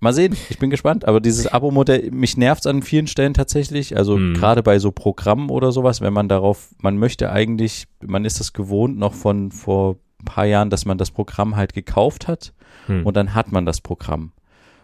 mal 0.00 0.12
sehen, 0.12 0.36
ich 0.48 0.58
bin 0.58 0.70
gespannt. 0.70 1.06
Aber 1.06 1.20
dieses 1.20 1.46
Abo-Modell, 1.46 2.10
mich 2.10 2.36
nervt 2.36 2.66
an 2.66 2.82
vielen 2.82 3.06
Stellen 3.06 3.34
tatsächlich. 3.34 3.96
Also 3.96 4.16
mhm. 4.16 4.34
gerade 4.34 4.62
bei 4.62 4.78
so 4.78 4.92
Programmen 4.92 5.50
oder 5.50 5.72
sowas, 5.72 6.00
wenn 6.00 6.12
man 6.12 6.28
darauf, 6.28 6.70
man 6.80 6.98
möchte 6.98 7.30
eigentlich, 7.32 7.86
man 8.04 8.24
ist 8.24 8.40
das 8.40 8.52
gewohnt 8.52 8.98
noch 8.98 9.14
von 9.14 9.50
vor 9.50 9.96
ein 10.20 10.24
paar 10.24 10.44
Jahren, 10.44 10.70
dass 10.70 10.84
man 10.84 10.98
das 10.98 11.10
Programm 11.10 11.56
halt 11.56 11.72
gekauft 11.72 12.28
hat 12.28 12.52
mhm. 12.88 13.06
und 13.06 13.16
dann 13.16 13.34
hat 13.34 13.52
man 13.52 13.64
das 13.64 13.80
Programm. 13.80 14.32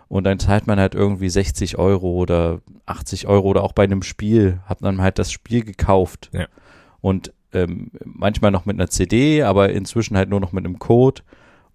Und 0.08 0.24
dann 0.24 0.38
zahlt 0.38 0.66
man 0.66 0.78
halt 0.78 0.94
irgendwie 0.94 1.28
60 1.28 1.78
Euro 1.78 2.12
oder 2.12 2.60
80 2.86 3.26
Euro 3.26 3.48
oder 3.48 3.64
auch 3.64 3.72
bei 3.72 3.84
einem 3.84 4.02
Spiel 4.02 4.60
hat 4.66 4.80
man 4.80 5.00
halt 5.00 5.18
das 5.18 5.32
Spiel 5.32 5.64
gekauft. 5.64 6.30
Ja. 6.32 6.46
Und 7.06 7.32
ähm, 7.52 7.92
manchmal 8.04 8.50
noch 8.50 8.66
mit 8.66 8.74
einer 8.74 8.90
CD, 8.90 9.44
aber 9.44 9.70
inzwischen 9.70 10.16
halt 10.16 10.28
nur 10.28 10.40
noch 10.40 10.50
mit 10.50 10.64
einem 10.64 10.80
Code. 10.80 11.22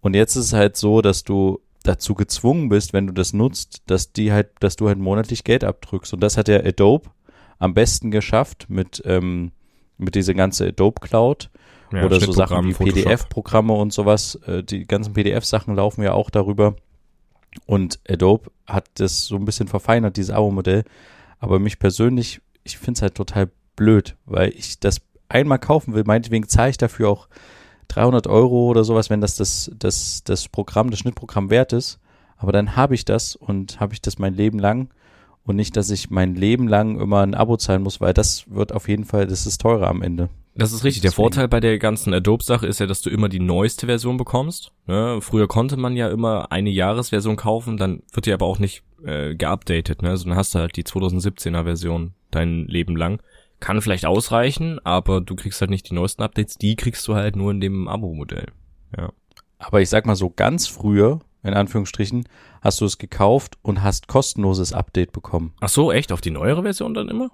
Und 0.02 0.14
jetzt 0.14 0.36
ist 0.36 0.48
es 0.48 0.54
halt 0.54 0.76
so, 0.76 1.02
dass 1.02 1.24
du 1.24 1.62
dazu 1.84 2.16
gezwungen 2.16 2.68
bist, 2.68 2.92
wenn 2.92 3.08
du 3.08 3.14
das 3.14 3.32
nutzt, 3.32 3.82
dass 3.86 4.12
die 4.12 4.34
halt, 4.34 4.50
dass 4.60 4.76
du 4.76 4.90
halt 4.90 5.00
monatlich 5.00 5.46
Geld 5.46 5.64
abdrückst. 5.64 6.14
Und 6.14 6.20
das 6.20 6.36
hat 6.36 6.50
der 6.50 6.66
Adobe 6.66 7.12
am 7.60 7.74
besten 7.74 8.12
geschafft 8.12 8.66
mit, 8.68 9.02
ähm, 9.06 9.54
mit 9.98 10.16
dieser 10.16 10.34
ganze 10.34 10.68
Adobe 10.68 11.00
Cloud. 11.00 11.50
Ja, 11.94 12.04
oder 12.04 12.20
so 12.20 12.34
Sachen 12.34 12.68
wie 12.68 12.74
PDF-Programme 12.74 13.72
und 13.72 13.94
sowas. 13.94 14.36
Äh, 14.48 14.66
die 14.66 14.86
ganzen 14.86 15.14
PDF-Sachen 15.14 15.76
laufen 15.76 16.04
ja 16.04 16.12
auch 16.12 16.30
darüber. 16.30 16.76
Und 17.66 18.02
Adobe 18.06 18.52
hat 18.68 18.90
das 18.96 19.28
so 19.28 19.38
ein 19.38 19.46
bisschen 19.46 19.70
verfeinert, 19.70 20.18
dieses 20.18 20.32
Abo-Modell. 20.32 20.84
Aber 21.40 21.58
mich 21.58 21.80
persönlich, 21.80 22.42
ich 22.66 22.78
finde 22.78 22.98
es 22.98 23.02
halt 23.02 23.16
total 23.16 23.50
blöd, 23.78 24.18
weil 24.26 24.50
ich 24.50 24.82
das 24.82 25.00
einmal 25.32 25.60
kaufen 25.60 25.94
will. 25.94 26.04
Meinetwegen 26.06 26.48
zahle 26.48 26.72
ich 26.72 26.78
dafür 26.78 27.10
auch 27.10 27.28
300 27.90 28.28
Euro 28.28 28.68
oder 28.68 28.84
sowas, 28.84 29.10
wenn 29.10 29.22
das 29.22 29.36
das, 29.36 29.72
das, 29.78 30.24
das 30.24 30.48
Programm, 30.48 30.90
das 30.90 31.00
Schnittprogramm 31.00 31.50
wert 31.50 31.74
ist. 31.74 32.00
Aber 32.38 32.52
dann 32.52 32.76
habe 32.76 32.96
ich 32.96 33.06
das 33.06 33.36
und 33.36 33.80
habe 33.80 33.94
ich 33.94 34.02
das 34.02 34.18
mein 34.18 34.34
Leben 34.34 34.60
lang 34.60 34.90
und 35.44 35.56
nicht, 35.56 35.76
dass 35.76 35.90
ich 35.90 36.10
mein 36.10 36.36
Leben 36.36 36.68
lang 36.68 37.00
immer 37.00 37.22
ein 37.22 37.36
Abo 37.36 37.58
zahlen 37.58 37.84
muss, 37.84 38.02
weil 38.02 38.14
das 38.14 38.46
wird 38.50 38.74
auf 38.74 38.88
jeden 38.88 39.06
Fall, 39.06 39.28
das 39.28 39.46
ist 39.46 39.62
teurer 39.62 39.88
am 39.88 40.02
Ende. 40.02 40.30
Das 40.54 40.74
ist 40.74 40.84
richtig. 40.84 41.02
Der 41.02 41.14
Vorteil 41.14 41.48
bei 41.48 41.62
der 41.62 41.80
ganzen 41.80 42.14
Adobe-Sache 42.14 42.68
ist 42.68 42.80
ja, 42.80 42.86
dass 42.86 43.02
du 43.02 43.10
immer 43.10 43.30
die 43.30 43.40
neueste 43.40 43.86
Version 43.86 44.18
bekommst. 44.18 44.72
Ne? 44.86 45.20
Früher 45.22 45.48
konnte 45.48 45.78
man 45.78 45.96
ja 45.96 46.10
immer 46.10 46.52
eine 46.52 46.70
Jahresversion 46.70 47.38
kaufen, 47.38 47.78
dann 47.78 48.04
wird 48.12 48.26
die 48.26 48.34
aber 48.34 48.46
auch 48.46 48.60
nicht 48.60 48.84
äh, 49.06 49.34
geupdatet. 49.34 50.02
Ne? 50.02 50.10
Also 50.10 50.28
dann 50.28 50.36
hast 50.36 50.54
du 50.54 50.60
halt 50.60 50.76
die 50.76 50.84
2017er 50.84 51.64
Version 51.64 52.14
dein 52.32 52.66
Leben 52.68 52.98
lang. 52.98 53.22
Kann 53.62 53.82
vielleicht 53.82 54.06
ausreichen, 54.06 54.80
aber 54.84 55.22
du 55.22 55.38
kriegst 55.38 55.62
halt 55.62 55.72
nicht 55.72 55.90
die 55.90 55.94
neuesten 55.94 56.22
Updates. 56.22 56.58
Die 56.58 56.76
kriegst 56.76 57.08
du 57.08 57.16
halt 57.16 57.38
nur 57.38 57.52
in 57.52 57.62
dem 57.62 57.88
Abo-Modell. 57.88 58.48
Ja. 58.98 59.14
Aber 59.58 59.80
ich 59.80 59.90
sag 59.90 60.06
mal 60.06 60.18
so 60.18 60.30
ganz 60.30 60.68
früher, 60.68 61.20
in 61.44 61.54
Anführungsstrichen, 61.54 62.28
hast 62.62 62.82
du 62.82 62.86
es 62.86 62.98
gekauft 62.98 63.58
und 63.62 63.82
hast 63.82 64.10
kostenloses 64.10 64.74
Update 64.74 65.14
bekommen. 65.14 65.54
Ach 65.62 65.70
so, 65.70 65.94
echt? 65.94 66.12
Auf 66.12 66.20
die 66.20 66.32
neuere 66.32 66.64
Version 66.64 66.94
dann 66.94 67.08
immer? 67.08 67.32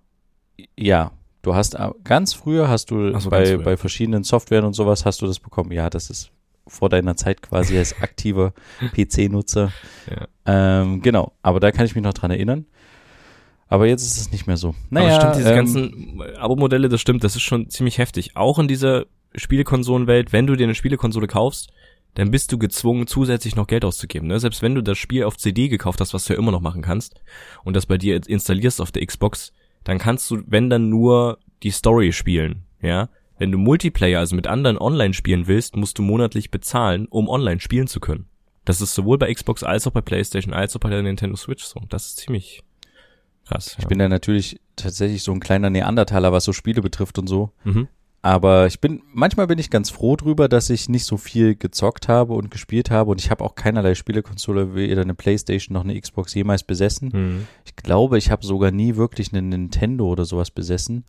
Ja, 0.77 1.12
Du 1.48 1.55
hast 1.55 1.75
äh, 1.75 1.91
ganz 2.03 2.34
früher 2.34 2.67
hast 2.67 2.91
du 2.91 3.17
so, 3.19 3.29
bei, 3.29 3.55
bei 3.55 3.77
verschiedenen 3.77 4.25
Softwaren 4.25 4.65
und 4.65 4.74
sowas 4.74 5.05
hast 5.05 5.22
du 5.22 5.27
das 5.27 5.39
bekommen. 5.39 5.72
Ja, 5.72 5.89
das 5.89 6.10
ist 6.10 6.29
vor 6.67 6.89
deiner 6.89 7.15
Zeit 7.15 7.41
quasi 7.41 7.77
als 7.77 7.96
aktiver 8.01 8.53
PC-Nutzer. 8.93 9.72
Ja. 10.10 10.27
Ähm, 10.81 11.01
genau, 11.01 11.31
aber 11.41 11.62
da 11.62 11.72
kann 11.72 11.86
ich 11.86 11.96
mich 11.96 12.03
noch 12.03 12.13
dran 12.13 12.31
erinnern. 12.31 12.65
Aber 13.68 13.88
jetzt 13.88 14.04
ist 14.04 14.18
es 14.18 14.32
nicht 14.32 14.48
mehr 14.48 14.58
so. 14.58 14.76
Naja, 14.90 15.08
aber 15.08 15.16
stimmt, 15.20 15.36
diese 15.36 15.50
ähm, 15.50 15.56
ganzen 15.56 16.22
Abo-Modelle, 16.38 16.90
das 16.90 17.02
stimmt, 17.02 17.24
das 17.24 17.36
ist 17.36 17.42
schon 17.42 17.70
ziemlich 17.70 17.98
heftig. 17.98 18.36
Auch 18.36 18.60
in 18.60 18.68
dieser 18.68 19.06
Spielekonsolenwelt, 19.36 20.32
wenn 20.32 20.48
du 20.48 20.56
dir 20.56 20.64
eine 20.64 20.76
Spielekonsole 20.76 21.28
kaufst, 21.28 21.72
dann 22.16 22.32
bist 22.32 22.52
du 22.52 22.58
gezwungen, 22.58 23.08
zusätzlich 23.08 23.56
noch 23.56 23.68
Geld 23.68 23.86
auszugeben. 23.86 24.28
Ne? 24.28 24.40
Selbst 24.40 24.62
wenn 24.62 24.74
du 24.74 24.82
das 24.82 24.98
Spiel 24.98 25.24
auf 25.24 25.38
CD 25.38 25.68
gekauft 25.68 26.02
hast, 26.02 26.14
was 26.14 26.26
du 26.26 26.34
ja 26.34 26.40
immer 26.40 26.52
noch 26.52 26.62
machen 26.62 26.82
kannst, 26.82 27.20
und 27.64 27.76
das 27.76 27.86
bei 27.86 27.98
dir 27.98 28.20
installierst 28.28 28.82
auf 28.82 28.92
der 28.92 29.06
Xbox, 29.06 29.54
dann 29.84 30.00
kannst 30.00 30.32
du, 30.32 30.42
wenn 30.48 30.70
dann 30.70 30.90
nur 30.90 31.38
die 31.64 31.72
Story 31.72 32.12
spielen, 32.12 32.64
ja. 32.82 33.10
Wenn 33.40 33.52
du 33.52 33.60
Multiplayer, 33.60 34.18
also 34.18 34.36
mit 34.36 34.48
anderen 34.48 34.80
online 34.80 35.14
spielen 35.14 35.46
willst, 35.46 35.76
musst 35.76 36.00
du 36.00 36.02
monatlich 36.02 36.50
bezahlen, 36.50 37.06
um 37.08 37.30
online 37.30 37.60
spielen 37.60 37.86
zu 37.86 38.00
können. 38.00 38.26
Das 38.66 38.82
ist 38.82 38.96
sowohl 38.96 39.20
bei 39.20 39.32
Xbox 39.32 39.62
als 39.62 39.86
auch 39.86 39.92
bei 39.92 40.02
PlayStation 40.02 40.56
als 40.56 40.76
auch 40.76 40.80
bei 40.80 40.90
der 40.90 41.04
Nintendo 41.04 41.36
Switch 41.36 41.64
so. 41.64 41.80
Das 41.88 42.08
ist 42.08 42.18
ziemlich 42.18 42.64
krass. 43.48 43.75
Ich 43.80 43.88
bin 43.88 44.00
da 44.00 44.10
natürlich 44.10 44.60
tatsächlich 44.75 45.24
so 45.24 45.32
ein 45.32 45.39
kleiner 45.39 45.70
Neandertaler, 45.70 46.32
was 46.32 46.44
so 46.44 46.54
Spiele 46.54 46.82
betrifft 46.82 47.18
und 47.18 47.27
so. 47.27 47.51
Mhm. 47.63 47.88
Aber 48.22 48.68
ich 48.68 48.82
bin, 48.82 49.04
manchmal 49.13 49.48
bin 49.48 49.60
ich 49.60 49.70
ganz 49.70 49.89
froh 49.89 50.16
drüber, 50.16 50.50
dass 50.50 50.70
ich 50.70 50.89
nicht 50.89 51.06
so 51.06 51.18
viel 51.18 51.56
gezockt 51.56 52.08
habe 52.08 52.34
und 52.34 52.51
gespielt 52.51 52.92
habe 52.92 53.12
und 53.12 53.22
ich 53.22 53.32
habe 53.32 53.44
auch 53.44 53.56
keinerlei 53.56 53.96
Spielekonsole, 53.96 54.75
weder 54.75 55.01
eine 55.01 55.13
Playstation 55.13 55.74
noch 55.74 55.84
eine 55.84 56.00
Xbox 56.00 56.34
jemals 56.34 56.63
besessen. 56.63 57.12
Mhm. 57.13 57.48
Ich 57.63 57.75
glaube, 57.75 58.18
ich 58.18 58.32
habe 58.32 58.46
sogar 58.46 58.72
nie 58.72 58.96
wirklich 58.96 59.32
eine 59.32 59.42
Nintendo 59.42 60.08
oder 60.08 60.25
sowas 60.25 60.51
besessen. 60.51 61.06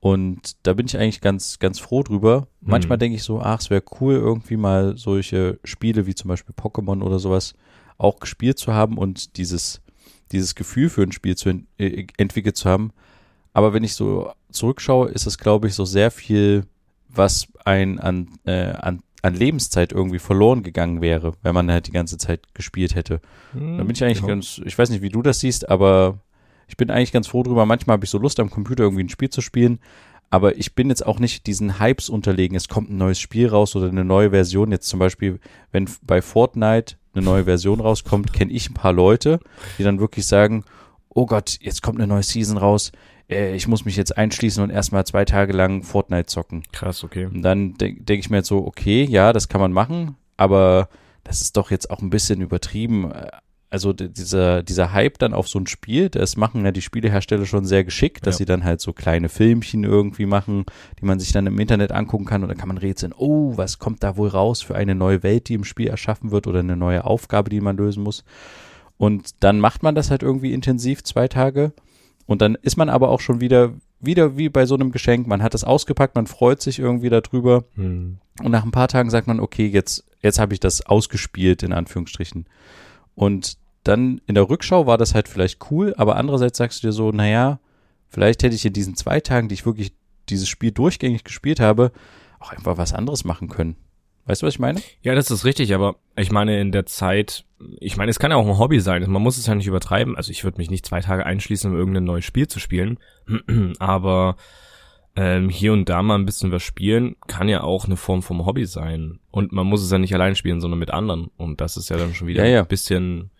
Und 0.00 0.56
da 0.64 0.74
bin 0.74 0.84
ich 0.84 0.98
eigentlich 0.98 1.22
ganz, 1.22 1.58
ganz 1.58 1.80
froh 1.80 2.02
drüber. 2.02 2.46
Manchmal 2.60 2.98
mhm. 2.98 3.00
denke 3.00 3.16
ich 3.16 3.22
so, 3.22 3.40
ach, 3.40 3.60
es 3.60 3.70
wäre 3.70 3.82
cool, 4.00 4.14
irgendwie 4.14 4.58
mal 4.58 4.98
solche 4.98 5.58
Spiele 5.64 6.06
wie 6.06 6.14
zum 6.14 6.28
Beispiel 6.28 6.54
Pokémon 6.54 7.02
oder 7.02 7.18
sowas 7.18 7.54
auch 7.96 8.20
gespielt 8.20 8.58
zu 8.58 8.74
haben 8.74 8.98
und 8.98 9.38
dieses, 9.38 9.80
dieses 10.32 10.54
Gefühl 10.54 10.88
für 10.88 11.02
ein 11.02 11.12
Spiel 11.12 11.36
zu 11.36 11.48
ent 11.48 11.66
äh, 11.78 12.06
entwickelt 12.16 12.56
zu 12.56 12.68
haben. 12.68 12.92
Aber 13.52 13.72
wenn 13.72 13.84
ich 13.84 13.94
so 13.94 14.32
zurückschaue, 14.50 15.10
ist 15.10 15.26
es, 15.26 15.38
glaube 15.38 15.68
ich, 15.68 15.74
so 15.74 15.84
sehr 15.84 16.10
viel, 16.10 16.64
was 17.08 17.46
ein 17.64 18.00
an, 18.00 18.28
äh, 18.44 18.72
an, 18.72 19.00
an 19.22 19.34
Lebenszeit 19.34 19.92
irgendwie 19.92 20.18
verloren 20.18 20.62
gegangen 20.62 21.00
wäre, 21.00 21.34
wenn 21.42 21.54
man 21.54 21.70
halt 21.70 21.86
die 21.86 21.92
ganze 21.92 22.18
Zeit 22.18 22.52
gespielt 22.54 22.94
hätte. 22.94 23.20
Hm, 23.52 23.78
da 23.78 23.84
bin 23.84 23.94
ich 23.94 24.02
eigentlich 24.02 24.20
ja. 24.20 24.26
ganz, 24.26 24.60
ich 24.64 24.76
weiß 24.76 24.90
nicht, 24.90 25.02
wie 25.02 25.08
du 25.08 25.22
das 25.22 25.40
siehst, 25.40 25.68
aber 25.68 26.18
ich 26.66 26.76
bin 26.76 26.90
eigentlich 26.90 27.12
ganz 27.12 27.28
froh 27.28 27.42
drüber. 27.42 27.64
Manchmal 27.64 27.94
habe 27.94 28.04
ich 28.04 28.10
so 28.10 28.18
Lust 28.18 28.40
am 28.40 28.50
Computer 28.50 28.82
irgendwie 28.82 29.04
ein 29.04 29.08
Spiel 29.08 29.30
zu 29.30 29.40
spielen, 29.40 29.78
aber 30.30 30.56
ich 30.58 30.74
bin 30.74 30.88
jetzt 30.88 31.06
auch 31.06 31.20
nicht 31.20 31.46
diesen 31.46 31.78
Hypes 31.78 32.08
unterlegen. 32.08 32.56
Es 32.56 32.68
kommt 32.68 32.90
ein 32.90 32.96
neues 32.96 33.20
Spiel 33.20 33.48
raus 33.48 33.76
oder 33.76 33.88
eine 33.88 34.04
neue 34.04 34.30
Version. 34.30 34.72
Jetzt 34.72 34.88
zum 34.88 34.98
Beispiel, 34.98 35.38
wenn 35.70 35.88
bei 36.02 36.22
Fortnite 36.22 36.96
eine 37.14 37.24
neue 37.24 37.44
Version 37.44 37.80
rauskommt, 37.80 38.32
kenne 38.32 38.52
ich 38.52 38.70
ein 38.70 38.74
paar 38.74 38.92
Leute, 38.92 39.40
die 39.78 39.82
dann 39.82 40.00
wirklich 40.00 40.26
sagen, 40.26 40.64
oh 41.08 41.26
Gott, 41.26 41.58
jetzt 41.60 41.82
kommt 41.82 41.98
eine 41.98 42.06
neue 42.06 42.22
Season 42.22 42.56
raus 42.56 42.92
äh, 43.28 43.54
ich 43.54 43.68
muss 43.68 43.84
mich 43.84 43.96
jetzt 43.96 44.16
einschließen 44.16 44.62
und 44.62 44.70
erstmal 44.70 45.04
zwei 45.06 45.24
Tage 45.24 45.52
lang 45.52 45.82
Fortnite 45.82 46.26
zocken. 46.26 46.62
Krass, 46.72 47.04
okay. 47.04 47.26
Und 47.26 47.42
dann 47.42 47.74
denke 47.74 48.02
denk 48.02 48.20
ich 48.20 48.30
mir 48.30 48.38
jetzt 48.38 48.48
so, 48.48 48.66
okay, 48.66 49.04
ja, 49.04 49.32
das 49.32 49.48
kann 49.48 49.60
man 49.60 49.72
machen, 49.72 50.16
aber 50.36 50.88
das 51.22 51.40
ist 51.40 51.56
doch 51.56 51.70
jetzt 51.70 51.90
auch 51.90 52.00
ein 52.00 52.10
bisschen 52.10 52.40
übertrieben. 52.40 53.12
Also 53.74 53.92
dieser, 53.92 54.62
dieser 54.62 54.92
Hype 54.92 55.18
dann 55.18 55.34
auf 55.34 55.48
so 55.48 55.58
ein 55.58 55.66
Spiel, 55.66 56.08
das 56.08 56.36
machen 56.36 56.64
ja 56.64 56.70
die 56.70 56.80
Spielehersteller 56.80 57.44
schon 57.44 57.64
sehr 57.64 57.82
geschickt, 57.82 58.24
dass 58.24 58.36
ja. 58.36 58.38
sie 58.38 58.44
dann 58.44 58.62
halt 58.62 58.80
so 58.80 58.92
kleine 58.92 59.28
Filmchen 59.28 59.82
irgendwie 59.82 60.26
machen, 60.26 60.64
die 61.00 61.04
man 61.04 61.18
sich 61.18 61.32
dann 61.32 61.48
im 61.48 61.58
Internet 61.58 61.90
angucken 61.90 62.24
kann 62.24 62.44
und 62.44 62.50
dann 62.50 62.56
kann 62.56 62.68
man 62.68 62.78
rätseln, 62.78 63.12
oh, 63.16 63.56
was 63.56 63.80
kommt 63.80 64.04
da 64.04 64.16
wohl 64.16 64.28
raus 64.28 64.62
für 64.62 64.76
eine 64.76 64.94
neue 64.94 65.24
Welt, 65.24 65.48
die 65.48 65.54
im 65.54 65.64
Spiel 65.64 65.88
erschaffen 65.88 66.30
wird 66.30 66.46
oder 66.46 66.60
eine 66.60 66.76
neue 66.76 67.04
Aufgabe, 67.04 67.50
die 67.50 67.60
man 67.60 67.76
lösen 67.76 68.04
muss. 68.04 68.22
Und 68.96 69.42
dann 69.42 69.58
macht 69.58 69.82
man 69.82 69.96
das 69.96 70.08
halt 70.08 70.22
irgendwie 70.22 70.52
intensiv 70.52 71.02
zwei 71.02 71.26
Tage 71.26 71.72
und 72.26 72.42
dann 72.42 72.54
ist 72.54 72.76
man 72.76 72.88
aber 72.88 73.08
auch 73.08 73.18
schon 73.18 73.40
wieder, 73.40 73.72
wieder 73.98 74.38
wie 74.38 74.50
bei 74.50 74.66
so 74.66 74.76
einem 74.76 74.92
Geschenk. 74.92 75.26
Man 75.26 75.42
hat 75.42 75.52
es 75.52 75.64
ausgepackt, 75.64 76.14
man 76.14 76.28
freut 76.28 76.62
sich 76.62 76.78
irgendwie 76.78 77.10
darüber. 77.10 77.64
Hm. 77.74 78.18
Und 78.40 78.52
nach 78.52 78.62
ein 78.62 78.70
paar 78.70 78.86
Tagen 78.86 79.10
sagt 79.10 79.26
man, 79.26 79.40
okay, 79.40 79.66
jetzt, 79.66 80.04
jetzt 80.22 80.38
habe 80.38 80.54
ich 80.54 80.60
das 80.60 80.86
ausgespielt, 80.86 81.64
in 81.64 81.72
Anführungsstrichen. 81.72 82.46
Und 83.16 83.58
dann 83.84 84.20
in 84.26 84.34
der 84.34 84.48
Rückschau 84.48 84.86
war 84.86 84.98
das 84.98 85.14
halt 85.14 85.28
vielleicht 85.28 85.70
cool, 85.70 85.94
aber 85.96 86.16
andererseits 86.16 86.58
sagst 86.58 86.82
du 86.82 86.88
dir 86.88 86.92
so, 86.92 87.12
naja, 87.12 87.60
vielleicht 88.08 88.42
hätte 88.42 88.56
ich 88.56 88.64
in 88.64 88.72
diesen 88.72 88.96
zwei 88.96 89.20
Tagen, 89.20 89.48
die 89.48 89.54
ich 89.54 89.66
wirklich 89.66 89.92
dieses 90.28 90.48
Spiel 90.48 90.72
durchgängig 90.72 91.22
gespielt 91.22 91.60
habe, 91.60 91.92
auch 92.40 92.52
einfach 92.52 92.78
was 92.78 92.94
anderes 92.94 93.24
machen 93.24 93.48
können. 93.48 93.76
Weißt 94.26 94.40
du, 94.40 94.46
was 94.46 94.54
ich 94.54 94.60
meine? 94.60 94.80
Ja, 95.02 95.14
das 95.14 95.30
ist 95.30 95.44
richtig, 95.44 95.74
aber 95.74 95.96
ich 96.16 96.32
meine 96.32 96.58
in 96.58 96.72
der 96.72 96.86
Zeit, 96.86 97.44
ich 97.78 97.98
meine, 97.98 98.10
es 98.10 98.18
kann 98.18 98.30
ja 98.30 98.38
auch 98.38 98.46
ein 98.46 98.58
Hobby 98.58 98.80
sein, 98.80 99.04
man 99.10 99.22
muss 99.22 99.36
es 99.36 99.46
ja 99.46 99.54
nicht 99.54 99.66
übertreiben. 99.66 100.16
Also 100.16 100.30
ich 100.30 100.44
würde 100.44 100.58
mich 100.58 100.70
nicht 100.70 100.86
zwei 100.86 101.00
Tage 101.00 101.26
einschließen, 101.26 101.70
um 101.70 101.76
irgendein 101.76 102.04
neues 102.04 102.24
Spiel 102.24 102.48
zu 102.48 102.58
spielen, 102.58 102.98
aber 103.78 104.36
ähm, 105.14 105.50
hier 105.50 105.74
und 105.74 105.88
da 105.90 106.02
mal 106.02 106.16
ein 106.16 106.24
bisschen 106.24 106.52
was 106.52 106.62
spielen, 106.62 107.16
kann 107.26 107.48
ja 107.48 107.62
auch 107.62 107.84
eine 107.84 107.96
Form 107.96 108.22
vom 108.22 108.46
Hobby 108.46 108.64
sein. 108.64 109.20
Und 109.30 109.52
man 109.52 109.66
muss 109.66 109.82
es 109.82 109.90
ja 109.90 109.98
nicht 109.98 110.14
allein 110.14 110.36
spielen, 110.36 110.60
sondern 110.60 110.80
mit 110.80 110.90
anderen. 110.90 111.30
Und 111.36 111.60
das 111.60 111.76
ist 111.76 111.90
ja 111.90 111.98
dann 111.98 112.14
schon 112.14 112.26
wieder 112.26 112.44
ja, 112.44 112.50
ja. 112.50 112.60
ein 112.62 112.66
bisschen 112.66 113.30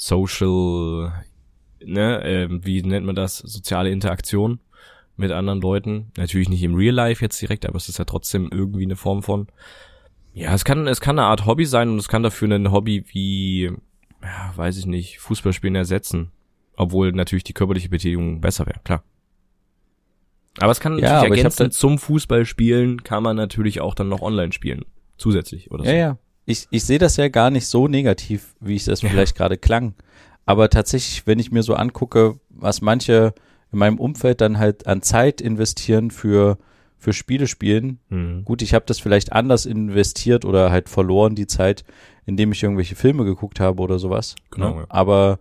social, 0.00 1.12
ne, 1.84 2.24
äh, 2.24 2.48
wie 2.64 2.82
nennt 2.82 3.04
man 3.04 3.14
das? 3.14 3.36
Soziale 3.36 3.90
Interaktion 3.90 4.58
mit 5.18 5.30
anderen 5.30 5.60
Leuten. 5.60 6.10
Natürlich 6.16 6.48
nicht 6.48 6.62
im 6.62 6.74
Real 6.74 6.94
Life 6.94 7.22
jetzt 7.22 7.40
direkt, 7.42 7.66
aber 7.66 7.76
es 7.76 7.90
ist 7.90 7.98
ja 7.98 8.06
trotzdem 8.06 8.48
irgendwie 8.50 8.84
eine 8.84 8.96
Form 8.96 9.22
von. 9.22 9.48
Ja, 10.32 10.54
es 10.54 10.64
kann, 10.64 10.86
es 10.86 11.02
kann 11.02 11.18
eine 11.18 11.28
Art 11.28 11.44
Hobby 11.44 11.66
sein 11.66 11.90
und 11.90 11.98
es 11.98 12.08
kann 12.08 12.22
dafür 12.22 12.48
ein 12.48 12.72
Hobby 12.72 13.04
wie, 13.08 13.72
ja, 14.22 14.52
weiß 14.56 14.78
ich 14.78 14.86
nicht, 14.86 15.18
Fußballspielen 15.18 15.76
ersetzen. 15.76 16.30
Obwohl 16.76 17.12
natürlich 17.12 17.44
die 17.44 17.52
körperliche 17.52 17.90
Betätigung 17.90 18.40
besser 18.40 18.64
wäre, 18.64 18.80
klar. 18.82 19.02
Aber 20.60 20.72
es 20.72 20.80
kann 20.80 20.98
ja, 20.98 21.16
natürlich 21.16 21.38
ergänzend 21.38 21.74
zum 21.74 21.98
Fußballspielen 21.98 23.04
kann 23.04 23.22
man 23.22 23.36
natürlich 23.36 23.82
auch 23.82 23.94
dann 23.94 24.08
noch 24.08 24.22
online 24.22 24.52
spielen. 24.52 24.86
Zusätzlich 25.18 25.70
oder 25.70 25.84
so. 25.84 25.90
Ja, 25.90 25.96
ja. 25.96 26.18
Ich, 26.46 26.66
ich 26.70 26.84
sehe 26.84 26.98
das 26.98 27.16
ja 27.16 27.28
gar 27.28 27.50
nicht 27.50 27.66
so 27.66 27.88
negativ, 27.88 28.54
wie 28.60 28.76
ich 28.76 28.84
das 28.84 29.02
ja. 29.02 29.08
vielleicht 29.08 29.36
gerade 29.36 29.58
klang. 29.58 29.94
Aber 30.46 30.68
tatsächlich, 30.68 31.26
wenn 31.26 31.38
ich 31.38 31.52
mir 31.52 31.62
so 31.62 31.74
angucke, 31.74 32.40
was 32.48 32.80
manche 32.80 33.34
in 33.72 33.78
meinem 33.78 33.98
Umfeld 33.98 34.40
dann 34.40 34.58
halt 34.58 34.86
an 34.86 35.02
Zeit 35.02 35.40
investieren 35.40 36.10
für 36.10 36.58
für 37.00 37.14
Spiele 37.14 37.46
spielen. 37.46 37.98
Mhm. 38.10 38.44
Gut, 38.44 38.60
ich 38.60 38.74
habe 38.74 38.84
das 38.86 39.00
vielleicht 39.00 39.32
anders 39.32 39.64
investiert 39.64 40.44
oder 40.44 40.70
halt 40.70 40.88
verloren 40.90 41.34
die 41.34 41.46
Zeit, 41.46 41.82
indem 42.26 42.52
ich 42.52 42.62
irgendwelche 42.62 42.94
Filme 42.94 43.24
geguckt 43.24 43.58
habe 43.58 43.80
oder 43.80 43.98
sowas. 43.98 44.36
Genau. 44.50 44.74
Ne? 44.74 44.80
Ja. 44.80 44.86
Aber 44.90 45.38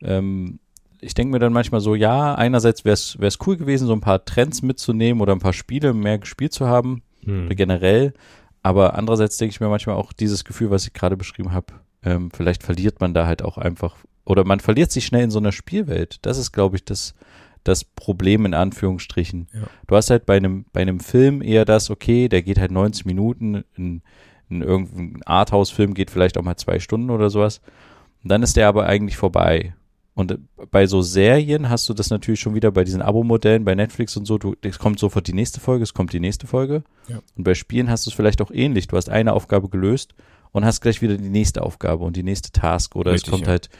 ähm, 0.00 0.60
ich 1.00 1.14
denke 1.14 1.32
mir 1.32 1.40
dann 1.40 1.52
manchmal 1.52 1.80
so, 1.80 1.96
ja, 1.96 2.36
einerseits 2.36 2.84
wäre 2.84 2.94
es 2.94 3.38
cool 3.44 3.56
gewesen, 3.56 3.88
so 3.88 3.92
ein 3.92 4.00
paar 4.00 4.24
Trends 4.24 4.62
mitzunehmen 4.62 5.20
oder 5.20 5.32
ein 5.32 5.40
paar 5.40 5.52
Spiele 5.52 5.92
mehr 5.92 6.18
gespielt 6.18 6.52
zu 6.52 6.66
haben, 6.66 7.02
mhm. 7.22 7.48
generell. 7.50 8.14
Aber 8.64 8.96
andererseits 8.96 9.36
denke 9.36 9.52
ich 9.52 9.60
mir 9.60 9.68
manchmal 9.68 9.94
auch 9.94 10.12
dieses 10.12 10.44
Gefühl, 10.44 10.70
was 10.70 10.86
ich 10.86 10.92
gerade 10.92 11.16
beschrieben 11.16 11.52
habe, 11.52 11.74
ähm, 12.02 12.32
vielleicht 12.32 12.64
verliert 12.64 13.00
man 13.00 13.14
da 13.14 13.26
halt 13.26 13.42
auch 13.42 13.58
einfach 13.58 13.96
oder 14.24 14.44
man 14.44 14.60
verliert 14.60 14.90
sich 14.90 15.06
schnell 15.06 15.24
in 15.24 15.30
so 15.30 15.38
einer 15.38 15.52
Spielwelt. 15.52 16.18
Das 16.22 16.38
ist, 16.38 16.52
glaube 16.52 16.76
ich, 16.76 16.84
das, 16.84 17.14
das 17.62 17.84
Problem 17.84 18.46
in 18.46 18.54
Anführungsstrichen. 18.54 19.48
Ja. 19.52 19.62
Du 19.86 19.96
hast 19.96 20.10
halt 20.10 20.26
bei 20.26 20.36
einem, 20.36 20.64
bei 20.72 20.80
einem 20.80 21.00
Film 21.00 21.42
eher 21.42 21.64
das, 21.64 21.90
okay, 21.90 22.28
der 22.28 22.42
geht 22.42 22.58
halt 22.58 22.70
90 22.70 23.04
Minuten, 23.04 23.64
in, 23.76 24.02
in 24.48 24.62
irgendein 24.62 25.22
Arthouse-Film 25.24 25.94
geht 25.94 26.10
vielleicht 26.10 26.38
auch 26.38 26.42
mal 26.42 26.56
zwei 26.56 26.78
Stunden 26.78 27.10
oder 27.10 27.30
sowas. 27.30 27.60
Und 28.22 28.30
dann 28.30 28.42
ist 28.42 28.56
der 28.56 28.68
aber 28.68 28.86
eigentlich 28.86 29.16
vorbei. 29.16 29.74
Und 30.14 30.38
bei 30.70 30.86
so 30.86 31.02
Serien 31.02 31.68
hast 31.68 31.88
du 31.88 31.94
das 31.94 32.10
natürlich 32.10 32.38
schon 32.38 32.54
wieder 32.54 32.70
bei 32.70 32.84
diesen 32.84 33.02
Abo-Modellen, 33.02 33.64
bei 33.64 33.74
Netflix 33.74 34.16
und 34.16 34.26
so, 34.26 34.38
du, 34.38 34.54
es 34.62 34.78
kommt 34.78 35.00
sofort 35.00 35.26
die 35.26 35.32
nächste 35.32 35.58
Folge, 35.58 35.82
es 35.82 35.92
kommt 35.92 36.12
die 36.12 36.20
nächste 36.20 36.46
Folge. 36.46 36.84
Ja. 37.08 37.18
Und 37.36 37.42
bei 37.42 37.54
Spielen 37.54 37.90
hast 37.90 38.06
du 38.06 38.10
es 38.10 38.14
vielleicht 38.14 38.40
auch 38.40 38.52
ähnlich. 38.52 38.86
Du 38.86 38.96
hast 38.96 39.08
eine 39.08 39.32
Aufgabe 39.32 39.68
gelöst 39.68 40.14
und 40.52 40.64
hast 40.64 40.80
gleich 40.80 41.02
wieder 41.02 41.16
die 41.16 41.30
nächste 41.30 41.62
Aufgabe 41.62 42.04
und 42.04 42.14
die 42.16 42.22
nächste 42.22 42.52
Task 42.52 42.94
oder 42.94 43.12
Richtig, 43.12 43.26
es 43.26 43.30
kommt 43.32 43.46
ja. 43.46 43.50
halt 43.50 43.70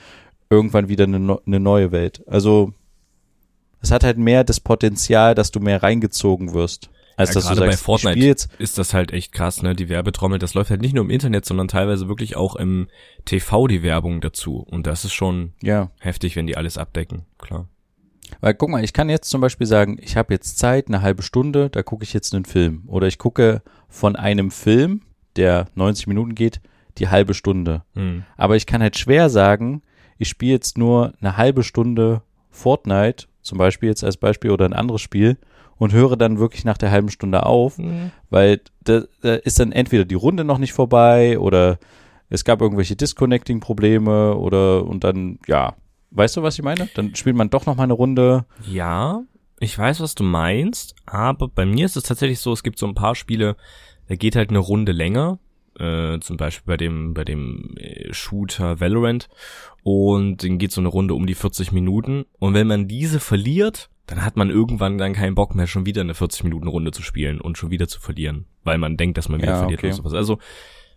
irgendwann 0.51 0.89
wieder 0.89 1.05
eine, 1.05 1.39
eine 1.47 1.61
neue 1.61 1.93
Welt. 1.93 2.25
Also 2.27 2.73
es 3.81 3.93
hat 3.93 4.03
halt 4.03 4.19
mehr 4.19 4.43
das 4.43 4.59
Potenzial, 4.59 5.37
dass 5.37 5.53
du 5.53 5.61
mehr 5.61 5.83
reingezogen 5.85 6.53
wirst. 6.53 6.91
Als 7.17 7.31
ja, 7.31 7.35
dass 7.35 7.45
gerade 7.45 7.61
du 7.61 7.67
sagst, 7.67 7.81
bei 7.81 7.85
Fortnite 7.85 8.49
ist 8.59 8.79
das 8.79 8.95
halt 8.95 9.13
echt 9.13 9.33
krass, 9.33 9.63
ne? 9.63 9.75
Die 9.75 9.89
Werbetrommel, 9.89 10.39
das 10.39 10.55
läuft 10.55 10.71
halt 10.71 10.81
nicht 10.81 10.95
nur 10.95 11.05
im 11.05 11.11
Internet, 11.11 11.45
sondern 11.45 11.69
teilweise 11.69 12.09
wirklich 12.09 12.37
auch 12.37 12.57
im 12.57 12.89
TV 13.25 13.67
die 13.67 13.83
Werbung 13.83 14.21
dazu. 14.21 14.59
Und 14.59 14.87
das 14.87 15.05
ist 15.05 15.13
schon 15.13 15.53
ja. 15.63 15.91
heftig, 16.01 16.37
wenn 16.37 16.47
die 16.47 16.57
alles 16.57 16.79
abdecken, 16.79 17.25
klar. 17.39 17.69
Weil 18.41 18.55
guck 18.55 18.71
mal, 18.71 18.83
ich 18.83 18.93
kann 18.93 19.11
jetzt 19.11 19.31
zum 19.31 19.41
Beispiel 19.41 19.67
sagen, 19.67 19.99
ich 20.01 20.17
habe 20.17 20.33
jetzt 20.33 20.59
Zeit, 20.59 20.89
eine 20.89 21.03
halbe 21.03 21.23
Stunde, 21.23 21.71
da 21.71 21.83
gucke 21.83 22.05
ich 22.05 22.13
jetzt 22.13 22.35
einen 22.35 22.45
Film. 22.45 22.85
Oder 22.87 23.07
ich 23.07 23.19
gucke 23.19 23.63
von 23.89 24.17
einem 24.17 24.51
Film, 24.51 25.03
der 25.37 25.69
90 25.75 26.07
Minuten 26.07 26.35
geht, 26.35 26.61
die 26.99 27.09
halbe 27.09 27.35
Stunde. 27.35 27.85
Hm. 27.95 28.25
Aber 28.37 28.57
ich 28.57 28.67
kann 28.67 28.83
halt 28.83 28.97
schwer 28.97 29.29
sagen, 29.29 29.83
ich 30.19 30.29
spiele 30.29 30.53
jetzt 30.53 30.79
nur 30.79 31.13
eine 31.21 31.37
halbe 31.37 31.63
Stunde 31.63 32.23
Fortnite 32.51 33.27
zum 33.43 33.59
Beispiel 33.59 33.91
jetzt 33.91 34.03
als 34.03 34.17
Beispiel 34.17 34.51
oder 34.51 34.65
ein 34.65 34.73
anderes 34.73 35.03
Spiel 35.03 35.37
und 35.77 35.93
höre 35.93 36.17
dann 36.17 36.39
wirklich 36.39 36.65
nach 36.65 36.79
der 36.79 36.91
halben 36.91 37.11
Stunde 37.11 37.47
auf, 37.47 37.79
mhm. 37.79 38.11
weil 38.31 38.61
da, 38.83 39.03
da 39.23 39.35
ist 39.35 39.59
dann 39.59 39.73
entweder 39.73 40.05
die 40.05 40.15
Runde 40.15 40.45
noch 40.45 40.59
nicht 40.59 40.73
vorbei 40.73 41.39
oder 41.39 41.79
es 42.29 42.45
gab 42.45 42.61
irgendwelche 42.61 42.97
Disconnecting-Probleme 42.97 44.37
oder 44.37 44.85
und 44.85 45.05
dann, 45.05 45.39
ja, 45.47 45.75
weißt 46.11 46.37
du, 46.37 46.43
was 46.43 46.59
ich 46.59 46.65
meine? 46.65 46.89
Dann 46.95 47.15
spielt 47.15 47.37
man 47.37 47.51
doch 47.51 47.67
noch 47.67 47.77
mal 47.77 47.85
eine 47.85 47.93
Runde. 47.93 48.47
Ja, 48.71 49.23
ich 49.61 49.79
weiß, 49.79 50.01
was 50.01 50.15
du 50.15 50.25
meinst, 50.25 50.95
aber 51.07 51.49
bei 51.49 51.65
mir 51.65 51.87
ist 51.87 51.97
es 51.97 52.05
tatsächlich 52.05 52.41
so, 52.41 52.53
es 52.53 52.63
gibt 52.63 52.79
so 52.79 52.87
ein 52.87 52.95
paar 52.95 53.15
Spiele, 53.15 53.57
da 54.09 54.17
geht 54.17 54.37
halt 54.37 54.51
eine 54.51 54.59
Runde 54.59 54.93
länger, 54.93 55.39
äh, 55.79 56.19
zum 56.21 56.37
Beispiel 56.37 56.67
bei 56.67 56.77
dem, 56.77 57.15
bei 57.15 57.25
dem 57.25 57.75
äh, 57.77 58.13
Shooter 58.13 58.81
Valorant 58.81 59.29
und 59.83 60.43
dann 60.43 60.59
geht 60.59 60.73
so 60.73 60.81
eine 60.81 60.89
Runde 60.89 61.15
um 61.15 61.27
die 61.27 61.35
40 61.35 61.73
Minuten. 61.73 62.25
Und 62.39 62.55
wenn 62.55 62.67
man 62.67 62.89
diese 62.89 63.21
verliert, 63.21 63.91
dann 64.07 64.25
hat 64.25 64.37
man 64.37 64.51
irgendwann 64.51 64.99
dann 64.99 65.15
keinen 65.15 65.35
Bock 65.35 65.55
mehr, 65.55 65.67
schon 65.67 65.87
wieder 65.87 66.03
eine 66.03 66.15
40 66.15 66.45
Minuten 66.45 66.69
Runde 66.69 66.91
zu 66.91 67.03
spielen 67.03 67.41
und 67.41 67.57
schon 67.57 67.71
wieder 67.71 67.89
zu 67.89 68.01
verlieren, 68.01 68.47
weil 68.63 68.79
man 68.79 68.97
denkt, 68.97 69.17
dass 69.17 69.29
man 69.29 69.41
wieder 69.41 69.53
ja, 69.53 69.59
verliert 69.59 69.81
okay. 69.81 69.89
oder 69.89 69.97
sowas. 69.97 70.15
Also 70.15 70.39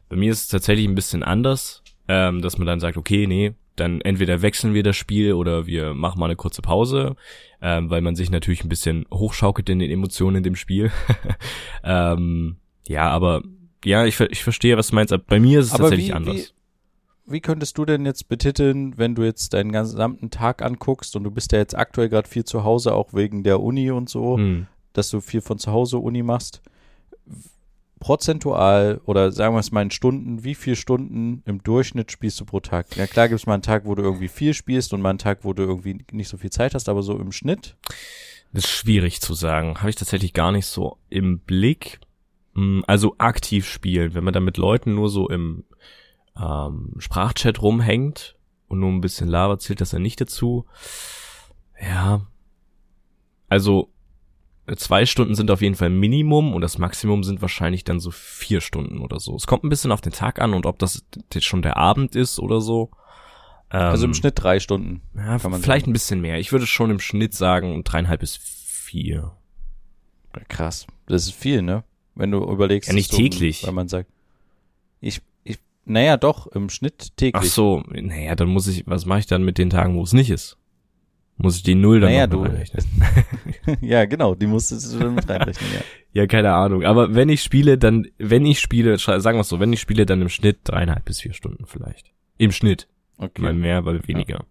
bei 0.09 0.15
mir 0.15 0.31
ist 0.31 0.41
es 0.41 0.47
tatsächlich 0.47 0.87
ein 0.87 0.95
bisschen 0.95 1.23
anders, 1.23 1.83
ähm, 2.07 2.41
dass 2.41 2.57
man 2.57 2.67
dann 2.67 2.79
sagt, 2.79 2.97
okay, 2.97 3.27
nee, 3.27 3.53
dann 3.75 4.01
entweder 4.01 4.41
wechseln 4.41 4.73
wir 4.73 4.83
das 4.83 4.95
Spiel 4.95 5.33
oder 5.33 5.67
wir 5.67 5.93
machen 5.93 6.19
mal 6.19 6.25
eine 6.25 6.35
kurze 6.35 6.61
Pause, 6.61 7.15
ähm, 7.61 7.89
weil 7.89 8.01
man 8.01 8.15
sich 8.15 8.29
natürlich 8.29 8.63
ein 8.63 8.69
bisschen 8.69 9.05
hochschaukelt 9.13 9.69
in 9.69 9.79
den 9.79 9.91
Emotionen 9.91 10.37
in 10.37 10.43
dem 10.43 10.55
Spiel. 10.55 10.91
ähm, 11.83 12.57
ja, 12.87 13.09
aber 13.09 13.43
ja, 13.85 14.05
ich, 14.05 14.19
ich 14.19 14.43
verstehe, 14.43 14.77
was 14.77 14.87
du 14.87 14.95
meinst. 14.95 15.15
Bei 15.27 15.39
mir 15.39 15.59
ist 15.59 15.67
es 15.67 15.73
aber 15.73 15.83
tatsächlich 15.83 16.09
wie, 16.09 16.13
anders. 16.13 16.35
Wie, 16.35 16.47
wie 17.27 17.41
könntest 17.41 17.77
du 17.77 17.85
denn 17.85 18.05
jetzt 18.05 18.29
betiteln, 18.29 18.97
wenn 18.97 19.15
du 19.15 19.23
jetzt 19.23 19.53
deinen 19.53 19.71
gesamten 19.71 20.29
Tag 20.29 20.61
anguckst 20.61 21.15
und 21.15 21.23
du 21.23 21.31
bist 21.31 21.51
ja 21.51 21.59
jetzt 21.59 21.77
aktuell 21.77 22.09
gerade 22.09 22.27
viel 22.27 22.45
zu 22.45 22.63
Hause, 22.63 22.93
auch 22.93 23.13
wegen 23.13 23.43
der 23.43 23.61
Uni 23.61 23.91
und 23.91 24.09
so, 24.09 24.37
hm. 24.37 24.67
dass 24.93 25.09
du 25.09 25.19
viel 25.21 25.41
von 25.41 25.59
zu 25.59 25.71
Hause 25.71 25.97
Uni 25.97 26.23
machst? 26.23 26.61
prozentual 27.99 29.01
oder 29.05 29.31
sagen 29.31 29.55
wir 29.55 29.59
es 29.59 29.71
mal 29.71 29.81
in 29.81 29.91
Stunden, 29.91 30.43
wie 30.43 30.55
viele 30.55 30.75
Stunden 30.75 31.41
im 31.45 31.63
Durchschnitt 31.63 32.11
spielst 32.11 32.39
du 32.39 32.45
pro 32.45 32.59
Tag? 32.59 32.95
Ja 32.95 33.07
klar 33.07 33.27
gibt 33.27 33.39
es 33.39 33.47
mal 33.47 33.55
einen 33.55 33.63
Tag, 33.63 33.85
wo 33.85 33.95
du 33.95 34.03
irgendwie 34.03 34.27
viel 34.27 34.53
spielst 34.53 34.93
und 34.93 35.01
mal 35.01 35.09
einen 35.09 35.19
Tag, 35.19 35.39
wo 35.43 35.53
du 35.53 35.63
irgendwie 35.63 36.05
nicht 36.11 36.29
so 36.29 36.37
viel 36.37 36.49
Zeit 36.49 36.73
hast, 36.75 36.89
aber 36.89 37.01
so 37.01 37.17
im 37.17 37.31
Schnitt? 37.31 37.75
Das 38.53 38.65
ist 38.65 38.71
schwierig 38.71 39.21
zu 39.21 39.33
sagen. 39.33 39.79
Habe 39.79 39.89
ich 39.89 39.95
tatsächlich 39.95 40.33
gar 40.33 40.51
nicht 40.51 40.67
so 40.67 40.97
im 41.09 41.39
Blick. 41.39 41.99
Hm, 42.53 42.83
also 42.87 43.15
aktiv 43.17 43.67
spielen, 43.67 44.13
wenn 44.13 44.23
man 44.23 44.33
da 44.33 44.39
mit 44.39 44.57
Leuten 44.57 44.95
nur 44.95 45.09
so 45.09 45.27
im 45.29 45.63
ähm, 46.39 46.93
Sprachchat 46.97 47.61
rumhängt 47.61 48.35
und 48.67 48.79
nur 48.79 48.89
ein 48.89 49.01
bisschen 49.01 49.27
labert, 49.27 49.61
zählt 49.61 49.81
das 49.81 49.91
ja 49.91 49.99
nicht 49.99 50.19
dazu. 50.21 50.65
Ja. 51.81 52.21
Also 53.49 53.89
zwei 54.75 55.05
Stunden 55.05 55.35
sind 55.35 55.49
auf 55.49 55.61
jeden 55.61 55.75
Fall 55.75 55.89
Minimum 55.89 56.53
und 56.53 56.61
das 56.61 56.77
Maximum 56.77 57.23
sind 57.23 57.41
wahrscheinlich 57.41 57.83
dann 57.83 57.99
so 57.99 58.11
vier 58.11 58.59
Stunden 58.59 58.99
oder 58.99 59.19
so. 59.19 59.35
Es 59.35 59.47
kommt 59.47 59.63
ein 59.63 59.69
bisschen 59.69 59.91
auf 59.91 60.01
den 60.01 60.11
Tag 60.11 60.41
an 60.41 60.53
und 60.53 60.65
ob 60.65 60.79
das 60.79 61.05
jetzt 61.33 61.45
schon 61.45 61.61
der 61.61 61.77
Abend 61.77 62.15
ist 62.15 62.39
oder 62.39 62.59
so. 62.59 62.91
Ähm, 63.71 63.81
also 63.81 64.05
im 64.05 64.13
Schnitt 64.13 64.33
drei 64.35 64.59
Stunden. 64.59 65.01
Ja, 65.15 65.39
vielleicht 65.39 65.63
sagen. 65.63 65.89
ein 65.89 65.93
bisschen 65.93 66.21
mehr. 66.21 66.39
Ich 66.39 66.51
würde 66.51 66.67
schon 66.67 66.91
im 66.91 66.99
Schnitt 66.99 67.33
sagen 67.33 67.83
dreieinhalb 67.83 68.19
bis 68.19 68.35
vier. 68.37 69.33
Krass. 70.49 70.85
Das 71.07 71.23
ist 71.23 71.33
viel, 71.33 71.61
ne? 71.61 71.83
Wenn 72.15 72.31
du 72.31 72.43
überlegst. 72.43 72.89
Ja, 72.89 72.95
nicht 72.95 73.11
täglich. 73.11 73.65
Weil 73.65 73.73
man 73.73 73.87
sagt, 73.87 74.09
ich, 74.99 75.17
ich, 75.17 75.23
naja, 75.87 76.17
doch, 76.17 76.47
im 76.47 76.69
Schnitt 76.69 77.17
täglich. 77.17 77.43
Ach 77.43 77.43
so, 77.43 77.83
naja, 77.89 78.35
dann 78.35 78.49
muss 78.49 78.67
ich, 78.67 78.85
was 78.87 79.05
mache 79.05 79.19
ich 79.19 79.25
dann 79.27 79.43
mit 79.43 79.57
den 79.57 79.69
Tagen, 79.69 79.95
wo 79.95 80.03
es 80.03 80.13
nicht 80.13 80.29
ist? 80.29 80.57
Muss 81.37 81.57
ich 81.57 81.63
die 81.63 81.75
Null 81.75 81.99
dann 81.99 82.09
naja, 82.09 82.25
noch 82.25 82.37
du, 82.37 82.41
reinrechnen? 82.43 82.85
ja, 83.81 84.05
genau, 84.05 84.33
die 84.33 84.47
musst 84.47 84.71
du 84.71 84.99
dann 84.99 85.15
mit 85.15 85.29
reinrechnen, 85.29 85.69
ja. 85.71 86.21
ja, 86.21 86.27
keine 86.27 86.53
Ahnung. 86.53 86.83
Aber 86.83 87.13
wenn 87.13 87.29
ich 87.29 87.43
spiele, 87.43 87.77
dann, 87.77 88.07
wenn 88.17 88.45
ich 88.45 88.59
spiele, 88.59 88.97
sagen 88.97 89.37
wir 89.37 89.43
so, 89.43 89.59
wenn 89.59 89.71
ich 89.71 89.79
spiele, 89.79 90.05
dann 90.05 90.21
im 90.21 90.29
Schnitt 90.29 90.59
dreieinhalb 90.63 91.05
bis 91.05 91.21
vier 91.21 91.33
Stunden 91.33 91.65
vielleicht. 91.65 92.11
Im 92.37 92.51
Schnitt. 92.51 92.87
Okay. 93.17 93.41
Mal 93.41 93.53
mehr, 93.53 93.81
mal 93.81 94.07
weniger. 94.07 94.39
Ja. 94.39 94.45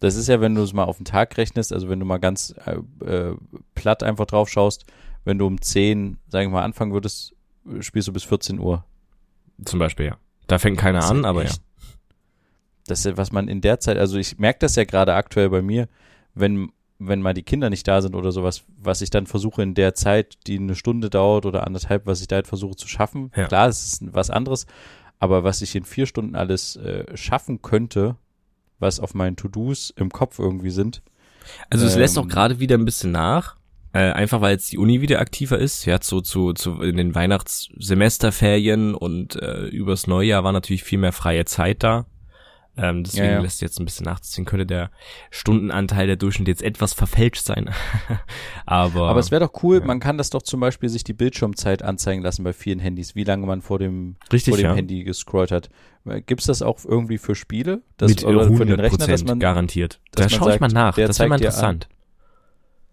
Das 0.00 0.16
ist 0.16 0.28
ja, 0.28 0.40
wenn 0.40 0.54
du 0.54 0.62
es 0.62 0.72
mal 0.72 0.84
auf 0.84 0.96
den 0.96 1.04
Tag 1.04 1.36
rechnest, 1.36 1.72
also 1.72 1.88
wenn 1.88 1.98
du 1.98 2.06
mal 2.06 2.18
ganz 2.18 2.54
äh, 2.64 3.04
äh 3.04 3.36
platt 3.74 4.02
einfach 4.02 4.26
drauf 4.26 4.48
schaust, 4.48 4.86
wenn 5.24 5.38
du 5.38 5.46
um 5.46 5.60
10, 5.60 6.18
sagen 6.28 6.50
wir 6.50 6.58
mal, 6.58 6.64
anfangen 6.64 6.92
würdest, 6.92 7.34
spielst 7.80 8.08
du 8.08 8.12
bis 8.12 8.24
14 8.24 8.58
Uhr. 8.58 8.84
Zum 9.64 9.78
Beispiel, 9.78 10.06
ja. 10.06 10.16
Da 10.46 10.58
fängt 10.58 10.78
keiner 10.78 11.04
an, 11.04 11.24
aber 11.24 11.44
ja 11.44 11.52
das 12.88 13.04
ist, 13.04 13.16
was 13.16 13.32
man 13.32 13.48
in 13.48 13.60
der 13.60 13.80
Zeit, 13.80 13.98
also 13.98 14.18
ich 14.18 14.38
merke 14.38 14.60
das 14.60 14.76
ja 14.76 14.84
gerade 14.84 15.14
aktuell 15.14 15.50
bei 15.50 15.62
mir, 15.62 15.88
wenn, 16.34 16.72
wenn 16.98 17.22
mal 17.22 17.34
die 17.34 17.42
Kinder 17.42 17.70
nicht 17.70 17.86
da 17.86 18.02
sind 18.02 18.14
oder 18.14 18.32
sowas, 18.32 18.64
was 18.76 19.00
ich 19.02 19.10
dann 19.10 19.26
versuche 19.26 19.62
in 19.62 19.74
der 19.74 19.94
Zeit, 19.94 20.38
die 20.46 20.58
eine 20.58 20.74
Stunde 20.74 21.10
dauert 21.10 21.46
oder 21.46 21.66
anderthalb, 21.66 22.06
was 22.06 22.20
ich 22.20 22.28
da 22.28 22.36
halt 22.36 22.46
versuche 22.46 22.76
zu 22.76 22.88
schaffen. 22.88 23.30
Ja. 23.36 23.46
Klar, 23.46 23.68
es 23.68 23.84
ist 23.84 24.14
was 24.14 24.30
anderes, 24.30 24.66
aber 25.18 25.44
was 25.44 25.62
ich 25.62 25.74
in 25.74 25.84
vier 25.84 26.06
Stunden 26.06 26.34
alles 26.34 26.76
äh, 26.76 27.16
schaffen 27.16 27.62
könnte, 27.62 28.16
was 28.78 29.00
auf 29.00 29.14
meinen 29.14 29.36
To-Dos 29.36 29.92
im 29.96 30.10
Kopf 30.10 30.38
irgendwie 30.38 30.70
sind. 30.70 31.02
Also 31.70 31.86
es 31.86 31.94
ähm, 31.94 32.00
lässt 32.00 32.18
auch 32.18 32.28
gerade 32.28 32.60
wieder 32.60 32.76
ein 32.76 32.84
bisschen 32.84 33.12
nach. 33.12 33.56
Äh, 33.92 34.12
einfach 34.12 34.40
weil 34.40 34.52
jetzt 34.52 34.70
die 34.72 34.78
Uni 34.78 35.00
wieder 35.00 35.20
aktiver 35.20 35.58
ist. 35.58 35.84
Ja, 35.86 36.00
zu, 36.00 36.20
zu, 36.20 36.52
zu 36.52 36.82
in 36.82 36.96
den 36.96 37.14
Weihnachtssemesterferien 37.14 38.94
und 38.94 39.36
äh, 39.36 39.66
übers 39.66 40.06
Neujahr 40.06 40.44
war 40.44 40.52
natürlich 40.52 40.84
viel 40.84 40.98
mehr 40.98 41.12
freie 41.12 41.44
Zeit 41.44 41.82
da. 41.82 42.06
Ähm, 42.80 43.02
deswegen 43.02 43.26
ja, 43.26 43.32
ja. 43.32 43.40
lässt 43.40 43.60
jetzt 43.60 43.80
ein 43.80 43.84
bisschen 43.84 44.04
nachziehen. 44.04 44.44
Könnte 44.44 44.64
der 44.64 44.90
Stundenanteil 45.30 46.06
der 46.06 46.14
Durchschnitt 46.14 46.46
jetzt 46.46 46.62
etwas 46.62 46.92
verfälscht 46.92 47.44
sein. 47.44 47.70
Aber, 48.66 49.08
Aber 49.08 49.18
es 49.18 49.32
wäre 49.32 49.44
doch 49.44 49.64
cool, 49.64 49.80
ja. 49.80 49.84
man 49.84 49.98
kann 49.98 50.16
das 50.16 50.30
doch 50.30 50.42
zum 50.42 50.60
Beispiel 50.60 50.88
sich 50.88 51.02
die 51.02 51.12
Bildschirmzeit 51.12 51.82
anzeigen 51.82 52.22
lassen 52.22 52.44
bei 52.44 52.52
vielen 52.52 52.78
Handys, 52.78 53.16
wie 53.16 53.24
lange 53.24 53.46
man 53.46 53.62
vor 53.62 53.80
dem, 53.80 54.14
Richtig, 54.32 54.54
vor 54.54 54.62
dem 54.62 54.76
Handy 54.76 55.02
gescrollt 55.02 55.50
hat. 55.50 55.70
Gibt's 56.26 56.46
das 56.46 56.62
auch 56.62 56.84
irgendwie 56.84 57.18
für 57.18 57.34
Spiele? 57.34 57.82
Das, 57.96 58.10
Mit 58.10 58.24
oder 58.24 58.46
für 58.52 58.64
den 58.64 58.78
Rechner, 58.78 59.08
dass 59.08 59.24
man, 59.24 59.40
garantiert. 59.40 60.00
Da 60.12 60.28
schaue 60.28 60.54
ich 60.54 60.60
mal 60.60 60.68
nach. 60.68 60.94
Das 60.94 61.18
wäre 61.18 61.28
mal 61.28 61.36
interessant. 61.36 61.88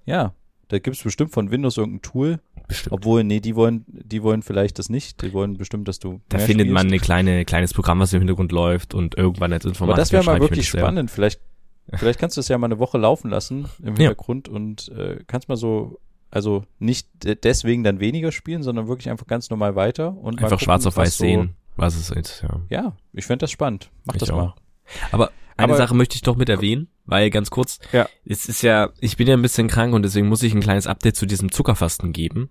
Ja, 0.06 0.34
da 0.68 0.80
gibt's 0.80 1.04
bestimmt 1.04 1.32
von 1.32 1.52
Windows 1.52 1.78
irgendein 1.78 2.02
Tool, 2.02 2.40
Bestimmt. 2.68 2.94
Obwohl, 2.94 3.24
nee, 3.24 3.40
die 3.40 3.56
wollen, 3.56 3.86
die 3.88 4.24
wollen 4.24 4.42
vielleicht 4.42 4.80
das 4.80 4.90
nicht. 4.90 5.22
Die 5.22 5.34
wollen 5.34 5.58
bestimmt, 5.58 5.88
dass 5.88 6.00
du. 6.00 6.22
Da 6.30 6.40
findet 6.40 6.68
spielst. 6.68 6.74
man 6.74 6.92
ein 6.92 7.00
kleine, 7.00 7.46
kleines 7.46 7.74
Programm, 7.74 8.00
was 8.00 8.14
im 8.14 8.20
Hintergrund 8.20 8.52
läuft 8.52 8.94
und 8.94 9.16
irgendwann 9.18 9.54
als 9.54 9.66
Information. 9.66 9.94
Aber 9.94 10.02
das 10.02 10.12
wäre 10.12 10.24
mal 10.24 10.40
wirklich 10.40 10.68
spannend. 10.68 11.12
Vielleicht, 11.12 11.42
vielleicht 11.94 12.20
kannst 12.20 12.38
du 12.38 12.42
es 12.42 12.48
ja 12.48 12.58
mal 12.58 12.68
eine 12.68 12.80
Woche 12.80 12.98
laufen 12.98 13.30
lassen 13.30 13.68
im 13.84 13.96
Hintergrund 13.96 14.48
ja. 14.48 14.54
und 14.54 14.90
äh, 14.90 15.20
kannst 15.28 15.48
mal 15.48 15.58
so, 15.58 16.00
also 16.32 16.64
nicht 16.80 17.08
deswegen 17.44 17.84
dann 17.84 18.00
weniger 18.00 18.32
spielen, 18.32 18.64
sondern 18.64 18.88
wirklich 18.88 19.10
einfach 19.10 19.28
ganz 19.28 19.50
normal 19.50 19.76
weiter 19.76 20.18
und 20.18 20.40
einfach 20.40 20.52
gucken, 20.52 20.66
schwarz 20.66 20.86
auf 20.88 20.98
weiß 20.98 21.18
so, 21.18 21.24
sehen, 21.24 21.56
was 21.76 21.96
es 21.96 22.10
ist. 22.10 22.44
Ja, 22.44 22.62
ja 22.70 22.98
ich 23.14 23.26
fände 23.26 23.44
das 23.44 23.52
spannend. 23.52 23.92
Mach 24.06 24.16
ich 24.16 24.22
das 24.22 24.32
auch. 24.32 24.38
mal. 24.38 24.56
Aber 25.12 25.32
eine 25.56 25.74
Aber, 25.74 25.78
Sache 25.78 25.94
möchte 25.94 26.16
ich 26.16 26.24
doch 26.24 26.36
mit 26.36 26.50
erwähnen, 26.50 26.88
weil 27.06 27.30
ganz 27.30 27.50
kurz, 27.52 27.80
ja. 27.92 28.08
es 28.26 28.48
ist 28.48 28.62
ja, 28.62 28.90
ich 29.00 29.18
bin 29.18 29.28
ja 29.28 29.36
ein 29.36 29.42
bisschen 29.42 29.68
krank 29.68 29.94
und 29.94 30.04
deswegen 30.04 30.28
muss 30.28 30.44
ich 30.44 30.54
ein 30.54 30.62
kleines 30.62 30.88
Update 30.88 31.16
zu 31.16 31.26
diesem 31.26 31.52
Zuckerfasten 31.52 32.14
geben. 32.14 32.50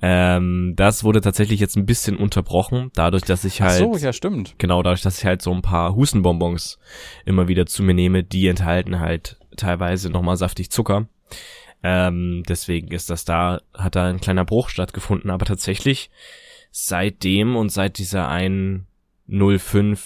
Ähm, 0.00 0.74
das 0.76 1.04
wurde 1.04 1.20
tatsächlich 1.20 1.60
jetzt 1.60 1.76
ein 1.76 1.86
bisschen 1.86 2.16
unterbrochen, 2.16 2.90
dadurch, 2.94 3.22
dass 3.22 3.44
ich 3.44 3.60
halt. 3.60 3.82
Ach 3.82 3.94
so, 3.94 3.96
ja, 3.96 4.12
stimmt. 4.12 4.54
Genau, 4.58 4.82
dadurch, 4.82 5.02
dass 5.02 5.18
ich 5.18 5.24
halt 5.24 5.42
so 5.42 5.52
ein 5.52 5.62
paar 5.62 5.94
Hustenbonbons 5.94 6.78
immer 7.24 7.48
wieder 7.48 7.66
zu 7.66 7.82
mir 7.82 7.94
nehme, 7.94 8.24
die 8.24 8.46
enthalten 8.48 9.00
halt 9.00 9.38
teilweise 9.56 10.10
nochmal 10.10 10.36
saftig 10.36 10.70
Zucker. 10.70 11.06
Ähm, 11.82 12.44
deswegen 12.48 12.88
ist 12.92 13.10
das 13.10 13.24
da, 13.24 13.60
hat 13.74 13.96
da 13.96 14.06
ein 14.06 14.20
kleiner 14.20 14.44
Bruch 14.44 14.68
stattgefunden, 14.68 15.30
aber 15.30 15.44
tatsächlich 15.44 16.10
seitdem 16.70 17.56
und 17.56 17.70
seit 17.70 17.98
dieser 17.98 18.28
einen 18.28 18.86
0,5 19.28 19.98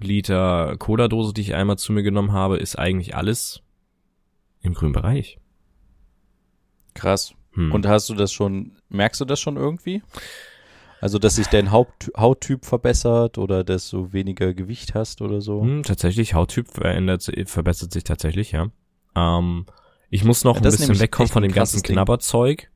Liter 0.00 0.76
Cola-Dose, 0.78 1.32
die 1.32 1.42
ich 1.42 1.54
einmal 1.54 1.78
zu 1.78 1.92
mir 1.92 2.02
genommen 2.02 2.32
habe, 2.32 2.56
ist 2.58 2.78
eigentlich 2.78 3.14
alles 3.14 3.62
im 4.62 4.74
grünen 4.74 4.92
Bereich. 4.92 5.38
Krass. 6.94 7.34
Hm. 7.52 7.72
Und 7.72 7.86
hast 7.86 8.08
du 8.08 8.14
das 8.14 8.32
schon, 8.32 8.72
merkst 8.88 9.20
du 9.20 9.24
das 9.24 9.40
schon 9.40 9.56
irgendwie? 9.56 10.02
Also, 11.00 11.18
dass 11.18 11.36
sich 11.36 11.46
dein 11.46 11.70
Haupt, 11.70 12.12
Hauttyp 12.16 12.66
verbessert 12.66 13.38
oder 13.38 13.64
dass 13.64 13.88
du 13.88 14.12
weniger 14.12 14.52
Gewicht 14.52 14.94
hast 14.94 15.22
oder 15.22 15.40
so? 15.40 15.62
Hm, 15.62 15.82
tatsächlich, 15.82 16.34
Hauttyp 16.34 16.68
verändert, 16.68 17.30
verbessert 17.46 17.92
sich 17.92 18.04
tatsächlich, 18.04 18.52
ja. 18.52 18.70
Ähm, 19.16 19.64
ich 20.10 20.24
muss 20.24 20.44
noch 20.44 20.56
ja, 20.56 20.60
ein 20.60 20.64
bisschen 20.64 21.00
wegkommen 21.00 21.32
von 21.32 21.42
dem 21.42 21.52
ganzen 21.52 21.82
Knabberzeug. 21.82 22.70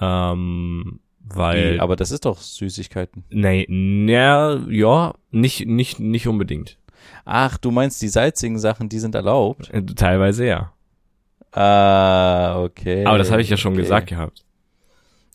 Ähm, 0.00 1.00
weil. 1.34 1.80
Aber 1.80 1.96
das 1.96 2.10
ist 2.10 2.24
doch 2.24 2.38
Süßigkeiten. 2.38 3.24
Nee, 3.30 3.66
na, 3.68 4.60
ja, 4.68 5.14
nicht, 5.30 5.66
nicht, 5.66 6.00
nicht 6.00 6.28
unbedingt. 6.28 6.78
Ach, 7.24 7.58
du 7.58 7.70
meinst 7.70 8.00
die 8.02 8.08
salzigen 8.08 8.58
Sachen, 8.58 8.88
die 8.88 8.98
sind 8.98 9.14
erlaubt? 9.14 9.70
Äh, 9.70 9.82
teilweise 9.82 10.46
ja. 10.46 10.72
Ah, 11.52 12.62
okay. 12.62 13.04
Aber 13.04 13.18
das 13.18 13.30
habe 13.30 13.42
ich 13.42 13.48
ja 13.48 13.56
schon 13.56 13.72
okay. 13.72 13.82
gesagt 13.82 14.08
gehabt. 14.08 14.44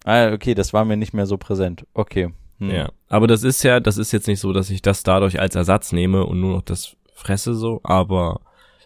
Ah, 0.04 0.32
okay, 0.32 0.54
das 0.54 0.74
war 0.74 0.86
mir 0.86 0.98
nicht 0.98 1.14
mehr 1.14 1.26
so 1.26 1.38
präsent. 1.38 1.86
Okay. 1.94 2.34
Hm. 2.60 2.70
Ja, 2.70 2.92
aber 3.08 3.28
das 3.28 3.44
ist 3.44 3.64
ja, 3.64 3.80
das 3.80 3.98
ist 3.98 4.12
jetzt 4.12 4.28
nicht 4.28 4.40
so, 4.40 4.54
dass 4.54 4.70
ich 4.70 4.82
das 4.82 5.04
dadurch 5.04 5.40
als 5.40 5.56
Ersatz 5.56 5.92
nehme 5.92 6.26
und 6.26 6.40
nur 6.40 6.56
noch 6.56 6.62
das 6.62 6.96
fresse 7.14 7.56
so, 7.56 7.82
aber 7.84 8.42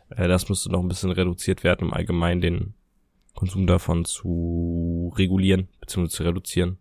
äh, 0.09 0.27
das 0.27 0.49
müsste 0.49 0.71
noch 0.71 0.81
ein 0.81 0.87
bisschen 0.87 1.11
reduziert 1.11 1.63
werden, 1.63 1.87
um 1.87 1.93
allgemein 1.93 2.41
den 2.41 2.73
Konsum 3.33 3.67
davon 3.67 4.05
zu 4.05 5.13
regulieren, 5.17 5.67
beziehungsweise 5.81 6.17
zu 6.17 6.23
reduzieren. 6.23 6.77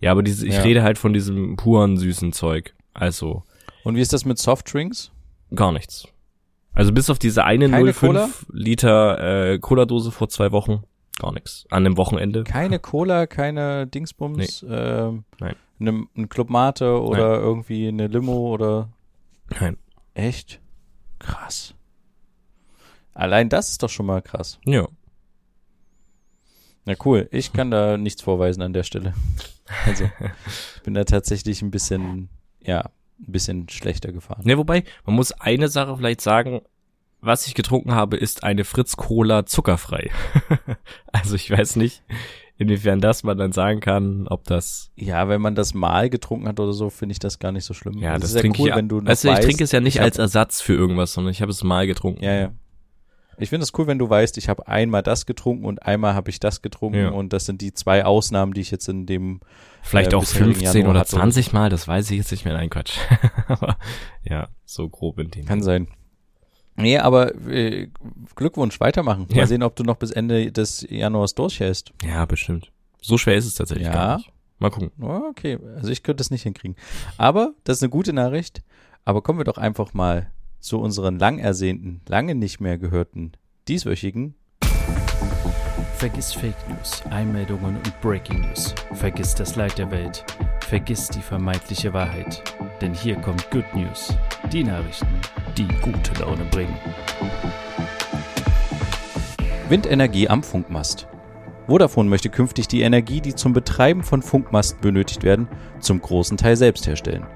Ja, 0.00 0.12
aber 0.12 0.22
diese, 0.22 0.46
ich 0.46 0.54
ja. 0.54 0.62
rede 0.62 0.82
halt 0.82 0.98
von 0.98 1.12
diesem 1.12 1.56
puren 1.56 1.96
süßen 1.96 2.32
Zeug. 2.32 2.74
Also. 2.92 3.42
Und 3.84 3.96
wie 3.96 4.00
ist 4.00 4.12
das 4.12 4.24
mit 4.24 4.38
Softdrinks? 4.38 5.10
Gar 5.54 5.72
nichts. 5.72 6.08
Also 6.74 6.92
bis 6.92 7.08
auf 7.08 7.18
diese 7.18 7.44
eine 7.44 7.70
Keine 7.70 7.90
0,5 7.90 8.00
Cola? 8.00 8.30
Liter 8.52 9.52
äh, 9.52 9.58
Cola-Dose 9.58 10.10
vor 10.10 10.28
zwei 10.28 10.50
Wochen, 10.50 10.82
gar 11.20 11.32
nichts. 11.32 11.66
An 11.70 11.84
dem 11.84 11.96
Wochenende. 11.96 12.42
Keine 12.44 12.80
Cola, 12.80 13.26
keine 13.26 13.86
Dingsbums, 13.86 14.62
nee. 14.62 14.74
ähm, 14.74 15.24
Nein. 15.38 15.54
Ne, 15.78 16.06
ein 16.16 16.28
Club 16.28 16.50
Mate 16.50 17.00
oder 17.00 17.32
Nein. 17.32 17.40
irgendwie 17.40 17.88
eine 17.88 18.06
Limo 18.08 18.52
oder. 18.52 18.88
Nein. 19.60 19.76
Echt? 20.14 20.60
Krass. 21.18 21.74
Allein 23.12 23.48
das 23.48 23.70
ist 23.70 23.82
doch 23.82 23.88
schon 23.88 24.06
mal 24.06 24.22
krass. 24.22 24.58
Ja. 24.64 24.88
Na 26.84 26.94
cool, 27.04 27.28
ich 27.32 27.52
kann 27.52 27.70
da 27.70 27.96
nichts 27.96 28.22
vorweisen 28.22 28.62
an 28.62 28.72
der 28.72 28.82
Stelle. 28.82 29.14
Also, 29.86 30.04
ich 30.76 30.82
bin 30.82 30.92
da 30.92 31.04
tatsächlich 31.04 31.62
ein 31.62 31.70
bisschen, 31.70 32.28
ja, 32.60 32.80
ein 33.18 33.32
bisschen 33.32 33.66
schlechter 33.70 34.12
gefahren. 34.12 34.42
Ne, 34.44 34.58
wobei, 34.58 34.84
man 35.06 35.16
muss 35.16 35.32
eine 35.32 35.68
Sache 35.68 35.96
vielleicht 35.96 36.20
sagen, 36.20 36.60
was 37.22 37.46
ich 37.46 37.54
getrunken 37.54 37.92
habe, 37.92 38.18
ist 38.18 38.44
eine 38.44 38.64
Fritz 38.64 38.96
Cola 38.96 39.46
zuckerfrei. 39.46 40.10
also 41.12 41.34
ich 41.34 41.50
weiß 41.50 41.76
nicht, 41.76 42.02
inwiefern 42.58 43.00
das 43.00 43.22
man 43.22 43.38
dann 43.38 43.52
sagen 43.52 43.80
kann, 43.80 44.28
ob 44.28 44.44
das. 44.44 44.90
Ja, 44.96 45.28
wenn 45.28 45.40
man 45.40 45.54
das 45.54 45.74
mal 45.74 46.10
getrunken 46.10 46.46
hat 46.46 46.60
oder 46.60 46.72
so, 46.72 46.90
finde 46.90 47.12
ich 47.12 47.18
das 47.18 47.38
gar 47.38 47.52
nicht 47.52 47.64
so 47.64 47.74
schlimm. 47.74 47.98
Ja, 47.98 48.18
das, 48.18 48.34
ist 48.34 48.40
trinke 48.40 48.58
ja 48.58 48.64
cool, 48.64 48.68
ich. 48.70 48.76
wenn 48.76 48.88
du 48.88 49.04
weißt 49.04 49.24
du, 49.24 49.28
ich 49.28 49.34
weißt, 49.34 49.46
trinke 49.46 49.64
es 49.64 49.72
ja 49.72 49.80
nicht 49.80 50.00
als 50.00 50.18
Ersatz 50.18 50.60
für 50.60 50.74
irgendwas, 50.74 51.12
sondern 51.14 51.30
ich 51.32 51.40
habe 51.40 51.50
es 51.50 51.64
mal 51.64 51.86
getrunken. 51.86 52.22
Ja, 52.22 52.34
ja. 52.34 52.52
Ich 53.38 53.50
finde 53.50 53.64
es 53.64 53.72
cool, 53.78 53.86
wenn 53.86 53.98
du 53.98 54.08
weißt, 54.08 54.38
ich 54.38 54.48
habe 54.48 54.66
einmal 54.68 55.02
das 55.02 55.26
getrunken 55.26 55.64
und 55.64 55.82
einmal 55.84 56.14
habe 56.14 56.30
ich 56.30 56.40
das 56.40 56.62
getrunken 56.62 56.98
Ja. 56.98 57.08
und 57.10 57.32
das 57.32 57.46
sind 57.46 57.60
die 57.60 57.72
zwei 57.74 58.04
Ausnahmen, 58.04 58.52
die 58.54 58.60
ich 58.60 58.70
jetzt 58.70 58.88
in 58.88 59.06
dem 59.06 59.40
Vielleicht 59.82 60.12
äh, 60.12 60.16
auch 60.16 60.20
bisherigen 60.20 60.54
15 60.60 60.74
Januar 60.80 60.90
oder 60.92 61.00
hatte. 61.00 61.10
20 61.10 61.52
Mal, 61.52 61.70
das 61.70 61.86
weiß 61.88 62.10
ich 62.10 62.16
jetzt 62.18 62.30
nicht 62.30 62.44
mehr. 62.44 62.54
Nein, 62.54 62.70
Quatsch. 62.70 62.96
Aber 63.48 63.76
ja, 64.22 64.48
so 64.64 64.88
grob 64.88 65.18
in 65.18 65.30
dem. 65.30 65.44
Kann 65.44 65.62
sein. 65.62 65.88
Nee, 66.76 66.98
aber 66.98 67.34
äh, 67.48 67.88
Glückwunsch, 68.34 68.80
weitermachen. 68.80 69.26
Ja. 69.30 69.36
Mal 69.42 69.46
sehen, 69.46 69.62
ob 69.62 69.76
du 69.76 69.84
noch 69.84 69.94
bis 69.96 70.10
Ende 70.10 70.50
des 70.50 70.84
Januars 70.90 71.34
durchhältst. 71.36 71.92
Ja, 72.04 72.24
bestimmt. 72.24 72.72
So 73.00 73.16
schwer 73.16 73.36
ist 73.36 73.46
es 73.46 73.54
tatsächlich 73.54 73.86
Ja. 73.86 73.92
gar 73.92 74.16
nicht. 74.16 74.32
Mal 74.58 74.70
gucken. 74.70 74.90
Okay, 75.00 75.58
also 75.76 75.90
ich 75.90 76.02
könnte 76.02 76.18
das 76.22 76.30
nicht 76.32 76.42
hinkriegen. 76.42 76.76
Aber 77.16 77.52
das 77.62 77.76
ist 77.76 77.82
eine 77.84 77.90
gute 77.90 78.12
Nachricht. 78.12 78.62
Aber 79.04 79.22
kommen 79.22 79.38
wir 79.38 79.44
doch 79.44 79.58
einfach 79.58 79.94
mal 79.94 80.30
zu 80.64 80.80
unseren 80.80 81.18
lang 81.18 81.38
ersehnten, 81.38 82.00
lange 82.08 82.34
nicht 82.34 82.58
mehr 82.58 82.78
gehörten, 82.78 83.32
dieswöchigen. 83.68 84.34
Vergiss 85.96 86.32
Fake 86.32 86.56
News, 86.68 87.02
Einmeldungen 87.10 87.76
und 87.76 88.00
Breaking 88.00 88.40
News. 88.40 88.74
Vergiss 88.94 89.34
das 89.34 89.56
Leid 89.56 89.76
der 89.76 89.90
Welt. 89.90 90.24
Vergiss 90.60 91.08
die 91.08 91.20
vermeintliche 91.20 91.92
Wahrheit. 91.92 92.42
Denn 92.80 92.94
hier 92.94 93.16
kommt 93.16 93.50
Good 93.50 93.74
News. 93.74 94.16
Die 94.52 94.64
Nachrichten, 94.64 95.06
die 95.56 95.68
gute 95.82 96.14
Laune 96.20 96.44
bringen. 96.46 96.76
Windenergie 99.68 100.28
am 100.28 100.42
Funkmast. 100.42 101.06
Vodafone 101.66 102.08
möchte 102.08 102.30
künftig 102.30 102.68
die 102.68 102.82
Energie, 102.82 103.20
die 103.20 103.34
zum 103.34 103.52
Betreiben 103.52 104.02
von 104.02 104.22
Funkmasten 104.22 104.80
benötigt 104.80 105.22
werden, 105.22 105.46
zum 105.80 106.00
großen 106.00 106.36
Teil 106.36 106.56
selbst 106.56 106.86
herstellen. 106.86 107.26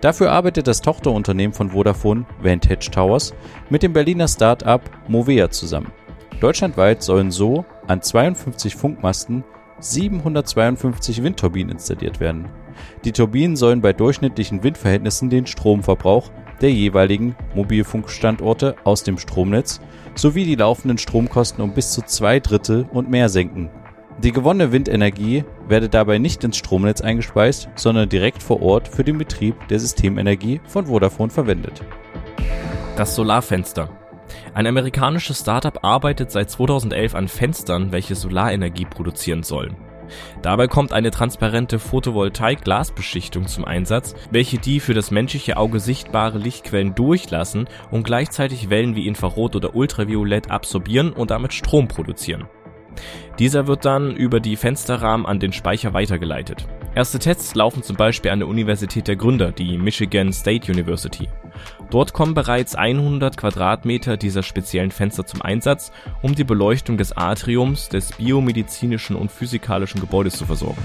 Dafür 0.00 0.32
arbeitet 0.32 0.66
das 0.66 0.80
Tochterunternehmen 0.80 1.52
von 1.52 1.70
Vodafone, 1.70 2.24
Vantage 2.40 2.90
Towers, 2.90 3.34
mit 3.68 3.82
dem 3.82 3.92
Berliner 3.92 4.28
Start-up 4.28 4.82
Movea 5.08 5.50
zusammen. 5.50 5.92
Deutschlandweit 6.40 7.02
sollen 7.02 7.30
so 7.30 7.66
an 7.86 8.00
52 8.00 8.74
Funkmasten 8.74 9.44
752 9.80 11.22
Windturbinen 11.22 11.72
installiert 11.72 12.18
werden. 12.18 12.48
Die 13.04 13.12
Turbinen 13.12 13.56
sollen 13.56 13.82
bei 13.82 13.92
durchschnittlichen 13.92 14.62
Windverhältnissen 14.62 15.28
den 15.28 15.46
Stromverbrauch 15.46 16.30
der 16.62 16.72
jeweiligen 16.72 17.36
Mobilfunkstandorte 17.54 18.76
aus 18.84 19.02
dem 19.02 19.18
Stromnetz 19.18 19.80
sowie 20.14 20.44
die 20.44 20.54
laufenden 20.54 20.98
Stromkosten 20.98 21.62
um 21.62 21.72
bis 21.72 21.92
zu 21.92 22.02
zwei 22.02 22.40
Drittel 22.40 22.86
und 22.92 23.10
mehr 23.10 23.28
senken. 23.28 23.70
Die 24.22 24.32
gewonnene 24.32 24.70
Windenergie 24.70 25.44
werde 25.66 25.88
dabei 25.88 26.18
nicht 26.18 26.44
ins 26.44 26.58
Stromnetz 26.58 27.00
eingespeist, 27.00 27.70
sondern 27.74 28.10
direkt 28.10 28.42
vor 28.42 28.60
Ort 28.60 28.86
für 28.86 29.02
den 29.02 29.16
Betrieb 29.16 29.66
der 29.68 29.80
Systemenergie 29.80 30.60
von 30.66 30.86
Vodafone 30.86 31.30
verwendet. 31.30 31.82
Das 32.98 33.14
Solarfenster. 33.14 33.88
Ein 34.52 34.66
amerikanisches 34.66 35.40
Startup 35.40 35.82
arbeitet 35.82 36.30
seit 36.30 36.50
2011 36.50 37.14
an 37.14 37.28
Fenstern, 37.28 37.92
welche 37.92 38.14
Solarenergie 38.14 38.84
produzieren 38.84 39.42
sollen. 39.42 39.74
Dabei 40.42 40.66
kommt 40.66 40.92
eine 40.92 41.10
transparente 41.10 41.78
Photovoltaik-Glasbeschichtung 41.78 43.46
zum 43.46 43.64
Einsatz, 43.64 44.14
welche 44.30 44.58
die 44.58 44.80
für 44.80 44.92
das 44.92 45.10
menschliche 45.10 45.56
Auge 45.56 45.80
sichtbare 45.80 46.36
Lichtquellen 46.36 46.94
durchlassen 46.94 47.68
und 47.90 48.02
gleichzeitig 48.02 48.68
Wellen 48.68 48.96
wie 48.96 49.06
Infrarot 49.06 49.56
oder 49.56 49.74
Ultraviolett 49.74 50.50
absorbieren 50.50 51.14
und 51.14 51.30
damit 51.30 51.54
Strom 51.54 51.88
produzieren. 51.88 52.48
Dieser 53.38 53.66
wird 53.66 53.84
dann 53.84 54.14
über 54.14 54.40
die 54.40 54.56
Fensterrahmen 54.56 55.26
an 55.26 55.40
den 55.40 55.52
Speicher 55.52 55.94
weitergeleitet. 55.94 56.66
Erste 56.94 57.18
Tests 57.18 57.54
laufen 57.54 57.82
zum 57.82 57.96
Beispiel 57.96 58.30
an 58.30 58.40
der 58.40 58.48
Universität 58.48 59.06
der 59.08 59.16
Gründer, 59.16 59.52
die 59.52 59.78
Michigan 59.78 60.32
State 60.32 60.70
University. 60.70 61.28
Dort 61.90 62.12
kommen 62.12 62.34
bereits 62.34 62.74
100 62.74 63.36
Quadratmeter 63.36 64.16
dieser 64.16 64.42
speziellen 64.42 64.90
Fenster 64.90 65.24
zum 65.24 65.42
Einsatz, 65.42 65.92
um 66.22 66.34
die 66.34 66.44
Beleuchtung 66.44 66.96
des 66.96 67.16
Atriums 67.16 67.88
des 67.88 68.12
biomedizinischen 68.12 69.16
und 69.16 69.30
physikalischen 69.30 70.00
Gebäudes 70.00 70.36
zu 70.36 70.46
versorgen. 70.46 70.82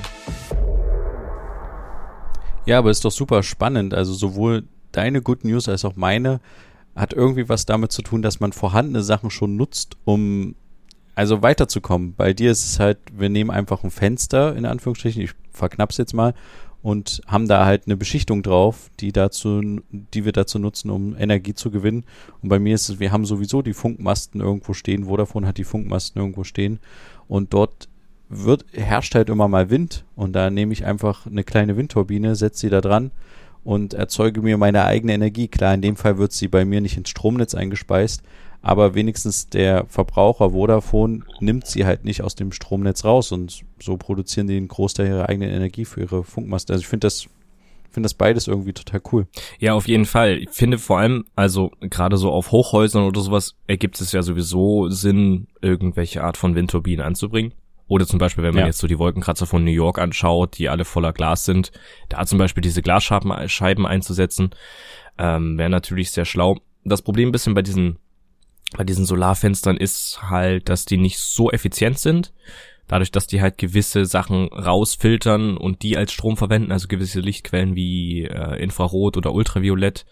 Ja, 2.65 2.79
aber 2.79 2.89
ist 2.89 3.05
doch 3.05 3.11
super 3.11 3.43
spannend. 3.43 3.93
Also 3.93 4.13
sowohl 4.13 4.63
deine 4.91 5.21
Good 5.21 5.43
News 5.43 5.67
als 5.69 5.85
auch 5.85 5.95
meine 5.95 6.39
hat 6.95 7.13
irgendwie 7.13 7.49
was 7.49 7.65
damit 7.65 7.91
zu 7.91 8.01
tun, 8.01 8.21
dass 8.21 8.39
man 8.39 8.53
vorhandene 8.53 9.03
Sachen 9.03 9.29
schon 9.29 9.55
nutzt, 9.55 9.97
um 10.05 10.55
also 11.15 11.41
weiterzukommen. 11.41 12.13
Bei 12.15 12.33
dir 12.33 12.51
ist 12.51 12.65
es 12.65 12.79
halt, 12.79 12.99
wir 13.13 13.29
nehmen 13.29 13.49
einfach 13.49 13.83
ein 13.83 13.91
Fenster, 13.91 14.55
in 14.55 14.65
Anführungsstrichen, 14.65 15.21
ich 15.21 15.31
verknapp's 15.51 15.97
jetzt 15.97 16.13
mal, 16.13 16.33
und 16.85 17.21
haben 17.25 17.47
da 17.47 17.65
halt 17.65 17.87
eine 17.87 17.97
Beschichtung 17.97 18.43
drauf, 18.43 18.91
die 18.99 19.11
dazu, 19.11 19.81
die 20.13 20.23
wir 20.23 20.33
dazu 20.33 20.59
nutzen, 20.59 20.91
um 20.91 21.17
Energie 21.17 21.55
zu 21.55 21.71
gewinnen. 21.71 22.03
Und 22.43 22.49
bei 22.49 22.59
mir 22.59 22.75
ist 22.75 22.89
es, 22.89 22.99
wir 22.99 23.11
haben 23.11 23.25
sowieso 23.25 23.63
die 23.63 23.73
Funkmasten 23.73 24.39
irgendwo 24.39 24.73
stehen, 24.73 25.05
Vodafone 25.05 25.47
hat 25.47 25.57
die 25.57 25.63
Funkmasten 25.63 26.21
irgendwo 26.21 26.43
stehen 26.43 26.77
und 27.27 27.55
dort 27.55 27.89
wird, 28.29 28.65
herrscht 28.71 29.15
halt 29.15 29.29
immer 29.29 29.47
mal 29.47 29.71
Wind 29.71 30.05
und 30.15 30.33
da 30.33 30.51
nehme 30.51 30.73
ich 30.73 30.85
einfach 30.85 31.25
eine 31.25 31.43
kleine 31.43 31.75
Windturbine, 31.75 32.35
setze 32.35 32.61
sie 32.61 32.69
da 32.69 32.81
dran 32.81 33.09
und 33.63 33.95
erzeuge 33.95 34.41
mir 34.41 34.57
meine 34.57 34.85
eigene 34.85 35.13
Energie. 35.13 35.47
Klar, 35.47 35.73
in 35.73 35.81
dem 35.81 35.95
Fall 35.95 36.19
wird 36.19 36.33
sie 36.33 36.47
bei 36.47 36.65
mir 36.65 36.81
nicht 36.81 36.97
ins 36.97 37.09
Stromnetz 37.09 37.55
eingespeist, 37.55 38.21
aber 38.65 38.95
wenigstens 38.95 39.47
der 39.47 39.85
Verbraucher 39.85 40.49
Vodafone 40.49 41.21
nimmt 41.39 41.67
sie 41.67 41.85
halt 41.85 42.03
nicht 42.03 42.23
aus 42.23 42.33
dem 42.33 42.51
Stromnetz 42.51 43.05
raus 43.05 43.31
und 43.31 43.61
so 43.79 43.95
produzieren 43.95 44.47
die 44.47 44.57
einen 44.57 44.67
Großteil 44.67 45.07
ihrer 45.07 45.29
eigenen 45.29 45.51
Energie 45.51 45.85
für 45.85 46.01
ihre 46.01 46.23
Funkmasten. 46.23 46.73
Also 46.73 46.81
ich 46.81 46.87
finde 46.87 47.05
das, 47.05 47.27
finde 47.91 48.07
das 48.07 48.15
beides 48.15 48.47
irgendwie 48.47 48.73
total 48.73 49.01
cool. 49.11 49.27
Ja, 49.59 49.75
auf 49.75 49.87
jeden 49.87 50.05
Fall. 50.05 50.39
Ich 50.39 50.49
finde 50.49 50.79
vor 50.79 50.97
allem, 50.97 51.25
also 51.35 51.71
gerade 51.79 52.17
so 52.17 52.31
auf 52.31 52.51
Hochhäusern 52.51 53.03
oder 53.03 53.21
sowas 53.21 53.55
ergibt 53.67 54.01
es 54.01 54.11
ja 54.13 54.23
sowieso 54.23 54.89
Sinn, 54.89 55.45
irgendwelche 55.61 56.23
Art 56.23 56.35
von 56.35 56.55
Windturbinen 56.55 57.05
anzubringen. 57.05 57.53
Oder 57.87 58.07
zum 58.07 58.17
Beispiel, 58.17 58.43
wenn 58.43 58.55
man 58.55 58.61
Ja. 58.61 58.65
jetzt 58.65 58.79
so 58.79 58.87
die 58.87 58.97
Wolkenkratzer 58.97 59.45
von 59.45 59.63
New 59.63 59.69
York 59.69 59.99
anschaut, 59.99 60.57
die 60.57 60.69
alle 60.69 60.85
voller 60.85 61.13
Glas 61.13 61.45
sind, 61.45 61.71
da 62.09 62.25
zum 62.25 62.39
Beispiel 62.39 62.61
diese 62.61 62.81
Glasscheiben 62.81 63.31
Scheiben 63.47 63.85
einzusetzen, 63.85 64.49
ähm, 65.19 65.55
wäre 65.59 65.69
natürlich 65.69 66.09
sehr 66.09 66.25
schlau. 66.25 66.57
Das 66.83 67.03
Problem 67.03 67.29
ein 67.29 67.31
bisschen 67.31 67.53
bei 67.53 67.61
diesen, 67.61 67.99
bei 68.75 68.83
diesen 68.83 69.05
Solarfenstern 69.05 69.77
ist 69.77 70.19
halt, 70.23 70.69
dass 70.69 70.85
die 70.85 70.97
nicht 70.97 71.19
so 71.19 71.51
effizient 71.51 71.99
sind. 71.99 72.33
Dadurch, 72.87 73.11
dass 73.11 73.25
die 73.25 73.41
halt 73.41 73.57
gewisse 73.57 74.05
Sachen 74.05 74.47
rausfiltern 74.47 75.57
und 75.57 75.81
die 75.81 75.97
als 75.97 76.11
Strom 76.11 76.37
verwenden, 76.37 76.71
also 76.71 76.87
gewisse 76.87 77.19
Lichtquellen 77.19 77.75
wie 77.75 78.25
äh, 78.25 78.61
Infrarot 78.61 79.17
oder 79.17 79.33
Ultraviolett 79.33 80.05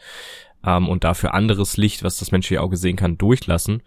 ähm, 0.66 0.90
und 0.90 1.04
dafür 1.04 1.36
anderes 1.36 1.78
Licht, 1.78 2.04
was 2.04 2.18
das 2.18 2.32
menschliche 2.32 2.62
Auge 2.62 2.78
sehen 2.78 2.96
kann, 2.96 3.18
durchlassen, 3.18 3.84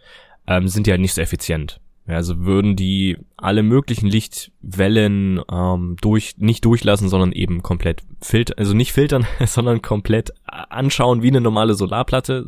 ähm, 0.47 0.69
sind 0.69 0.87
die 0.87 0.93
halt 0.93 1.01
nicht 1.01 1.15
so 1.15 1.21
effizient. 1.21 1.81
Also 2.07 2.45
würden 2.45 2.77
die 2.77 3.17
alle 3.37 3.63
möglichen 3.63 4.07
Lichtwellen 4.07 5.41
ähm, 5.51 5.97
durch 6.01 6.35
nicht 6.39 6.65
durchlassen, 6.65 7.09
sondern 7.09 7.33
eben 7.33 7.63
komplett 7.63 8.03
filtern, 8.23 8.57
also 8.59 8.75
nicht 8.75 8.93
filtern, 8.93 9.27
sondern 9.45 9.83
komplett 9.83 10.33
anschauen 10.45 11.23
wie 11.23 11.29
eine 11.29 11.41
normale 11.41 11.75
Solarplatte 11.75 12.47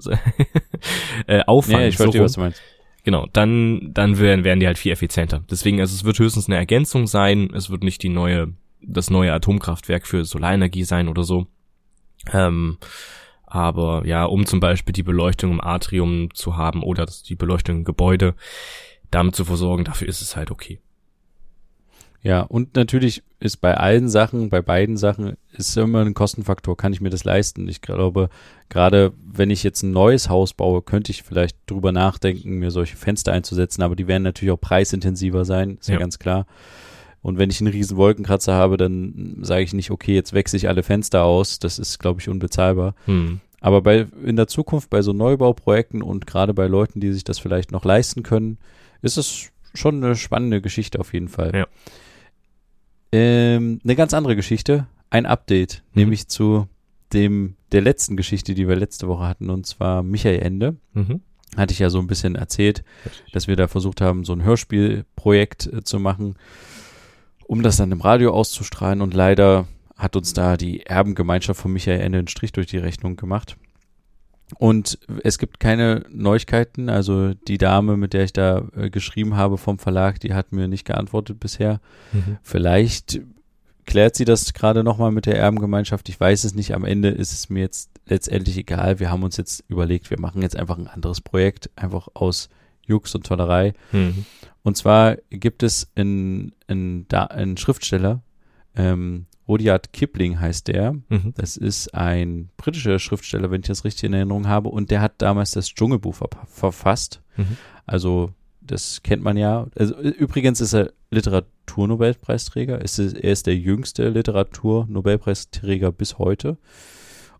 äh, 1.27 1.43
auffangen. 1.47 1.83
Ja, 1.83 1.89
ich 1.89 1.97
so 1.97 2.05
verstehe, 2.05 2.21
rum. 2.21 2.25
was 2.27 2.33
du 2.35 2.41
meinst. 2.41 2.63
Genau, 3.05 3.27
dann, 3.33 3.91
dann 3.95 4.19
wären, 4.19 4.45
wären 4.45 4.61
die 4.61 4.67
halt 4.67 4.79
viel 4.79 4.93
effizienter. 4.93 5.43
Deswegen, 5.51 5.81
also 5.81 5.95
es 5.95 6.05
wird 6.05 6.19
höchstens 6.19 6.47
eine 6.49 6.57
Ergänzung 6.57 7.07
sein, 7.07 7.51
es 7.55 7.71
wird 7.71 7.83
nicht 7.83 8.03
die 8.03 8.11
neue, 8.11 8.53
das 8.83 9.11
neue 9.11 9.33
Atomkraftwerk 9.33 10.07
für 10.07 10.25
Solarenergie 10.25 10.85
sein 10.85 11.09
oder 11.09 11.25
so. 11.25 11.47
Ähm, 12.33 12.79
aber 13.47 14.07
ja, 14.07 14.25
um 14.25 14.45
zum 14.45 14.61
Beispiel 14.61 14.93
die 14.93 15.03
Beleuchtung 15.03 15.53
im 15.53 15.61
Atrium 15.61 16.29
zu 16.35 16.59
haben 16.59 16.83
oder 16.83 17.07
die 17.07 17.35
Beleuchtung 17.35 17.79
im 17.79 17.85
Gebäude, 17.85 18.35
damit 19.11 19.35
zu 19.35 19.45
versorgen, 19.45 19.85
dafür 19.85 20.09
ist 20.09 20.21
es 20.23 20.37
halt 20.37 20.51
okay. 20.51 20.81
Ja, 22.21 22.43
und 22.43 22.75
natürlich 22.75 23.23
ist 23.39 23.59
bei 23.59 23.77
allen 23.77 24.09
Sachen, 24.09 24.49
bei 24.49 24.61
beiden 24.61 24.97
Sachen, 24.97 25.37
ist 25.53 25.77
immer 25.77 26.01
ein 26.05 26.15
Kostenfaktor. 26.15 26.77
Kann 26.77 26.93
ich 26.93 27.01
mir 27.01 27.11
das 27.11 27.23
leisten? 27.23 27.69
Ich 27.69 27.81
glaube, 27.81 28.29
gerade 28.69 29.13
wenn 29.25 29.51
ich 29.51 29.63
jetzt 29.63 29.85
ein 29.85 29.93
neues 29.93 30.29
Haus 30.29 30.53
baue, 30.53 30.83
könnte 30.83 31.13
ich 31.13 31.23
vielleicht 31.23 31.57
drüber 31.67 31.93
nachdenken, 31.93 32.59
mir 32.59 32.73
solche 32.73 32.97
Fenster 32.97 33.33
einzusetzen, 33.33 33.83
aber 33.83 33.95
die 33.95 34.09
werden 34.09 34.25
natürlich 34.25 34.51
auch 34.51 34.61
preisintensiver 34.61 35.45
sein, 35.45 35.79
ist 35.81 35.89
ja, 35.89 35.95
Ja. 35.95 36.01
ganz 36.01 36.19
klar. 36.19 36.47
Und 37.23 37.39
wenn 37.39 37.51
ich 37.51 37.61
einen 37.61 37.73
riesen 37.73 37.97
Wolkenkratzer 37.97 38.55
habe, 38.55 38.77
dann 38.77 39.39
sage 39.43 39.63
ich 39.63 39.73
nicht, 39.73 39.91
okay, 39.93 40.15
jetzt 40.15 40.33
wechsle 40.33 40.57
ich 40.57 40.69
alle 40.69 40.83
Fenster 40.83 41.23
aus. 41.25 41.59
Das 41.59 41.79
ist, 41.79 41.99
glaube 41.99 42.21
ich, 42.21 42.29
unbezahlbar. 42.29 42.95
Hm. 43.07 43.41
Aber 43.61 43.83
bei, 43.83 44.07
in 44.25 44.37
der 44.37 44.47
Zukunft 44.47 44.89
bei 44.91 45.03
so 45.03 45.13
Neubauprojekten 45.13 46.03
und 46.03 46.27
gerade 46.27 46.55
bei 46.55 46.67
Leuten, 46.67 47.01
die 47.01 47.13
sich 47.13 47.25
das 47.25 47.39
vielleicht 47.39 47.73
noch 47.73 47.85
leisten 47.85 48.23
können, 48.23 48.59
ist 49.03 49.17
es 49.17 49.51
schon 49.75 50.03
eine 50.03 50.17
spannende 50.17 50.61
Geschichte 50.61 50.99
auf 50.99 51.13
jeden 51.13 51.29
Fall. 51.29 51.53
Ja. 51.55 51.67
Ähm, 53.13 53.81
eine 53.85 53.97
ganz 53.97 54.13
andere 54.15 54.37
Geschichte, 54.37 54.87
ein 55.11 55.27
Update, 55.27 55.83
Mhm. 55.93 56.01
nämlich 56.01 56.29
zu 56.29 56.69
dem, 57.13 57.57
der 57.73 57.81
letzten 57.81 58.17
Geschichte, 58.17 58.55
die 58.55 58.69
wir 58.69 58.77
letzte 58.77 59.09
Woche 59.09 59.27
hatten, 59.27 59.49
und 59.51 59.67
zwar 59.67 60.03
Michael 60.03 60.41
Ende. 60.41 60.77
Mhm. 60.93 61.21
Hatte 61.57 61.73
ich 61.73 61.79
ja 61.79 61.89
so 61.89 61.99
ein 61.99 62.07
bisschen 62.07 62.35
erzählt, 62.35 62.85
dass 63.33 63.49
wir 63.49 63.57
da 63.57 63.69
versucht 63.69 64.03
haben, 64.03 64.25
so 64.25 64.35
ein 64.35 64.43
Hörspielprojekt 64.43 65.67
äh, 65.73 65.83
zu 65.83 65.99
machen, 65.99 66.37
um 67.47 67.63
das 67.63 67.79
dann 67.79 67.91
im 67.93 68.03
Radio 68.03 68.33
auszustrahlen. 68.33 69.01
Und 69.01 69.15
leider 69.15 69.67
hat 69.97 70.15
uns 70.17 70.35
da 70.35 70.59
die 70.59 70.85
Erbengemeinschaft 70.85 71.61
von 71.61 71.73
Michael 71.73 72.01
Ende 72.01 72.19
einen 72.19 72.29
Strich 72.29 72.53
durch 72.53 72.67
die 72.67 72.77
Rechnung 72.79 73.17
gemacht. 73.17 73.57
Und 74.57 74.99
es 75.23 75.39
gibt 75.39 75.61
keine 75.61 76.05
Neuigkeiten. 76.11 76.89
Also 76.89 77.35
die 77.35 77.59
Dame, 77.59 77.97
mit 77.97 78.15
der 78.15 78.25
ich 78.25 78.33
da 78.33 78.67
äh, 78.77 78.91
geschrieben 78.91 79.37
habe 79.37 79.59
vom 79.59 79.79
Verlag, 79.79 80.21
die 80.21 80.35
hat 80.35 80.53
mir 80.53 80.69
nicht 80.69 80.87
geantwortet 80.87 81.39
bisher. 81.39 81.81
Mhm. 82.13 82.39
Vielleicht 82.43 83.21
klärt 83.85 84.17
sie 84.17 84.25
das 84.25 84.53
gerade 84.55 84.85
nochmal 84.85 85.13
mit 85.13 85.27
der 85.27 85.39
Erbengemeinschaft. 85.39 86.09
Ich 86.09 86.19
weiß 86.19 86.45
es 86.45 86.55
nicht. 86.55 86.75
Am 86.75 86.85
Ende 86.85 87.09
ist 87.09 87.33
es 87.33 87.51
mir 87.51 87.61
jetzt 87.61 87.91
letztendlich 88.07 88.57
egal. 88.57 89.01
Wir 89.01 89.11
haben 89.11 89.23
uns 89.23 89.37
jetzt 89.37 89.65
überlegt, 89.69 90.11
wir 90.11 90.21
machen 90.21 90.43
jetzt 90.43 90.57
einfach 90.57 90.79
ein 90.79 90.89
anderes 90.89 91.21
Projekt, 91.21 91.71
einfach 91.77 92.09
aus 92.15 92.49
Jux 92.87 93.15
und 93.15 93.27
Tollerei. 93.27 93.75
Mhm. 93.93 94.25
Und 94.63 94.77
zwar 94.77 95.17
gibt 95.31 95.63
es 95.63 95.91
einen, 95.95 96.53
einen 96.67 97.57
Schriftsteller, 97.57 98.23
ähm, 98.77 99.27
Rudyard 99.49 99.93
Kipling 99.93 100.39
heißt 100.39 100.69
der. 100.69 100.93
Mhm. 100.93 101.33
Das 101.37 101.57
ist 101.57 101.95
ein 101.95 102.51
britischer 102.57 102.99
Schriftsteller, 102.99 103.51
wenn 103.51 103.63
ich 103.63 103.67
das 103.67 103.85
richtig 103.85 104.05
in 104.05 104.13
Erinnerung 104.13 104.47
habe. 104.47 104.69
Und 104.69 104.91
der 104.91 105.01
hat 105.01 105.15
damals 105.19 105.53
das 105.53 105.69
Dschungelbuch 105.69 106.15
ver 106.15 106.29
verfasst. 106.47 107.23
Mhm. 107.37 107.57
Also 107.87 108.33
das 108.61 109.03
kennt 109.03 109.23
man 109.23 109.37
ja. 109.37 109.67
Also, 109.77 109.99
übrigens 109.99 110.61
ist 110.61 110.75
er 110.75 110.93
Literaturnobelpreisträger. 111.11 112.81
Ist, 112.83 112.99
er 112.99 113.33
ist 113.33 113.47
der 113.47 113.57
jüngste 113.57 114.11
Literaturnobelpreisträger 114.11 115.91
bis 115.91 116.19
heute. 116.19 116.59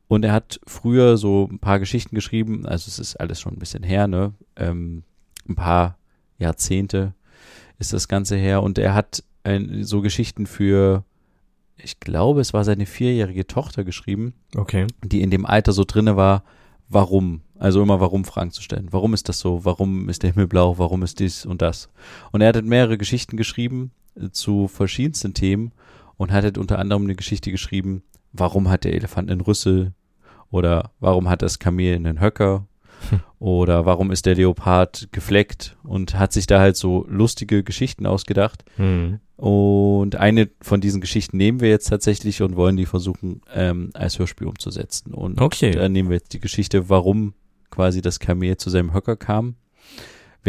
Und 0.09 0.25
er 0.25 0.33
hat 0.33 0.59
früher 0.67 1.19
so 1.19 1.47
ein 1.51 1.59
paar 1.59 1.79
Geschichten 1.79 2.15
geschrieben. 2.15 2.65
Also 2.65 2.89
es 2.89 2.99
ist 2.99 3.17
alles 3.17 3.41
schon 3.41 3.53
ein 3.53 3.59
bisschen 3.59 3.83
her, 3.83 4.09
ne? 4.09 4.33
Ähm, 4.57 5.03
ein 5.47 5.55
paar 5.55 5.99
Jahrzehnte 6.39 7.15
ist 7.79 7.93
das 7.93 8.09
Ganze 8.09 8.37
her. 8.37 8.63
Und 8.63 8.79
er 8.79 8.95
hat 8.95 9.23
ein, 9.45 9.85
so 9.85 10.01
Geschichten 10.01 10.47
für 10.47 11.05
ich 11.83 12.01
glaube, 12.01 12.41
es 12.41 12.53
war 12.53 12.65
seine 12.65 12.87
vierjährige 12.87 13.47
Tochter 13.47 13.85
geschrieben, 13.85 14.35
okay. 14.57 14.87
die 15.05 15.23
in 15.23 15.31
dem 15.31 15.47
Alter 15.47 15.73
so 15.73 15.85
drinne 15.85 16.17
war, 16.17 16.45
warum? 16.89 17.43
Also 17.59 17.83
immer 17.83 18.01
warum 18.01 18.25
Fragen 18.25 18.51
zu 18.51 18.63
stellen. 18.63 18.89
Warum 18.91 19.15
ist 19.15 19.29
das 19.29 19.41
so? 19.41 19.65
Warum 19.65 20.09
ist 20.09 20.23
der 20.23 20.33
Himmel 20.33 20.47
blau? 20.47 20.79
Warum 20.79 21.03
ist 21.03 21.19
dies 21.19 21.45
und 21.45 21.63
das? 21.63 21.89
Und 22.31 22.41
er 22.41 22.49
hat 22.49 22.65
mehrere 22.65 22.99
Geschichten 22.99 23.37
geschrieben 23.37 23.91
äh, 24.15 24.31
zu 24.31 24.69
verschiedensten 24.69 25.35
Themen 25.35 25.73
und 26.17 26.33
hat 26.33 26.59
unter 26.59 26.79
anderem 26.79 27.05
eine 27.05 27.15
Geschichte 27.15 27.51
geschrieben, 27.51 28.03
warum 28.33 28.69
hat 28.69 28.85
der 28.85 28.95
Elefant 28.95 29.31
einen 29.31 29.41
Rüssel? 29.41 29.93
Oder 30.51 30.93
warum 30.99 31.29
hat 31.29 31.43
das 31.43 31.59
Kamel 31.59 31.95
einen 31.95 32.21
Höcker? 32.21 32.67
Oder 33.39 33.87
warum 33.87 34.11
ist 34.11 34.27
der 34.27 34.35
Leopard 34.35 35.09
gefleckt? 35.13 35.77
Und 35.85 36.19
hat 36.19 36.33
sich 36.33 36.47
da 36.47 36.61
halt 36.61 36.77
so 36.77 37.07
lustige 37.09 37.63
Geschichten 37.63 38.07
ausgedacht. 38.07 38.65
Mhm. 38.77 39.21
Und 39.37 40.17
eine 40.17 40.49
von 40.61 40.81
diesen 40.81 41.01
Geschichten 41.01 41.37
nehmen 41.37 41.61
wir 41.61 41.69
jetzt 41.69 41.89
tatsächlich 41.89 42.43
und 42.43 42.57
wollen 42.57 42.77
die 42.77 42.87
versuchen, 42.87 43.43
ähm, 43.55 43.91
als 43.95 44.19
Hörspiel 44.19 44.49
umzusetzen. 44.49 45.15
Und 45.15 45.41
okay. 45.41 45.71
da 45.71 45.89
nehmen 45.89 46.09
wir 46.09 46.17
jetzt 46.17 46.33
die 46.33 46.41
Geschichte, 46.41 46.89
warum 46.89 47.35
quasi 47.71 48.03
das 48.03 48.19
Kamel 48.19 48.57
zu 48.57 48.71
seinem 48.71 48.93
Höcker 48.93 49.17
kam. 49.17 49.55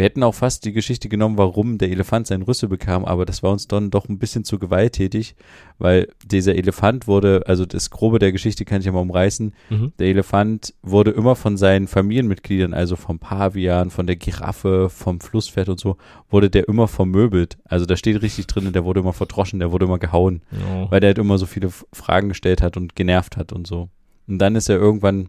Wir 0.00 0.06
hätten 0.06 0.22
auch 0.22 0.34
fast 0.34 0.64
die 0.64 0.72
Geschichte 0.72 1.10
genommen, 1.10 1.36
warum 1.36 1.76
der 1.76 1.90
Elefant 1.90 2.26
seinen 2.26 2.40
Rüssel 2.40 2.70
bekam, 2.70 3.04
aber 3.04 3.26
das 3.26 3.42
war 3.42 3.52
uns 3.52 3.68
dann 3.68 3.90
doch 3.90 4.08
ein 4.08 4.18
bisschen 4.18 4.44
zu 4.44 4.58
gewalttätig, 4.58 5.34
weil 5.76 6.08
dieser 6.24 6.54
Elefant 6.54 7.06
wurde, 7.06 7.42
also 7.44 7.66
das 7.66 7.90
Grobe 7.90 8.18
der 8.18 8.32
Geschichte 8.32 8.64
kann 8.64 8.80
ich 8.80 8.86
ja 8.86 8.92
mal 8.92 9.00
umreißen, 9.00 9.52
mhm. 9.68 9.92
der 9.98 10.06
Elefant 10.06 10.72
wurde 10.80 11.10
immer 11.10 11.36
von 11.36 11.58
seinen 11.58 11.86
Familienmitgliedern, 11.86 12.72
also 12.72 12.96
vom 12.96 13.18
Pavian, 13.18 13.90
von 13.90 14.06
der 14.06 14.16
Giraffe, 14.16 14.88
vom 14.88 15.20
Flusspferd 15.20 15.68
und 15.68 15.78
so, 15.78 15.98
wurde 16.30 16.48
der 16.48 16.66
immer 16.66 16.88
vermöbelt. 16.88 17.58
Also 17.64 17.84
da 17.84 17.94
steht 17.94 18.22
richtig 18.22 18.46
drin, 18.46 18.72
der 18.72 18.86
wurde 18.86 19.00
immer 19.00 19.12
verdroschen, 19.12 19.58
der 19.58 19.70
wurde 19.70 19.84
immer 19.84 19.98
gehauen, 19.98 20.40
oh. 20.50 20.86
weil 20.90 21.00
der 21.00 21.08
halt 21.08 21.18
immer 21.18 21.36
so 21.36 21.44
viele 21.44 21.68
Fragen 21.92 22.30
gestellt 22.30 22.62
hat 22.62 22.78
und 22.78 22.96
genervt 22.96 23.36
hat 23.36 23.52
und 23.52 23.66
so. 23.66 23.90
Und 24.26 24.38
dann 24.38 24.56
ist 24.56 24.70
er 24.70 24.78
irgendwann 24.78 25.28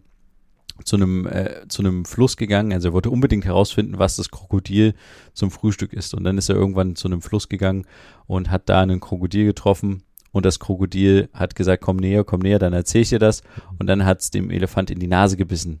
zu 0.84 0.96
einem 0.96 1.26
äh, 1.26 1.68
zu 1.68 1.82
einem 1.82 2.04
Fluss 2.04 2.36
gegangen. 2.36 2.72
Also 2.72 2.88
er 2.88 2.92
wollte 2.92 3.10
unbedingt 3.10 3.44
herausfinden, 3.44 3.98
was 3.98 4.16
das 4.16 4.30
Krokodil 4.30 4.94
zum 5.32 5.50
Frühstück 5.50 5.92
ist. 5.92 6.14
Und 6.14 6.24
dann 6.24 6.38
ist 6.38 6.48
er 6.48 6.56
irgendwann 6.56 6.96
zu 6.96 7.08
einem 7.08 7.22
Fluss 7.22 7.48
gegangen 7.48 7.86
und 8.26 8.50
hat 8.50 8.68
da 8.68 8.80
einen 8.80 9.00
Krokodil 9.00 9.46
getroffen. 9.46 10.02
Und 10.32 10.46
das 10.46 10.58
Krokodil 10.58 11.28
hat 11.34 11.54
gesagt, 11.54 11.82
komm 11.82 11.96
näher, 11.96 12.24
komm 12.24 12.40
näher, 12.40 12.58
dann 12.58 12.72
erzähl 12.72 13.02
ich 13.02 13.10
dir 13.10 13.18
das. 13.18 13.42
Und 13.78 13.86
dann 13.86 14.04
hat 14.04 14.20
es 14.20 14.30
dem 14.30 14.50
Elefant 14.50 14.90
in 14.90 14.98
die 14.98 15.06
Nase 15.06 15.36
gebissen. 15.36 15.80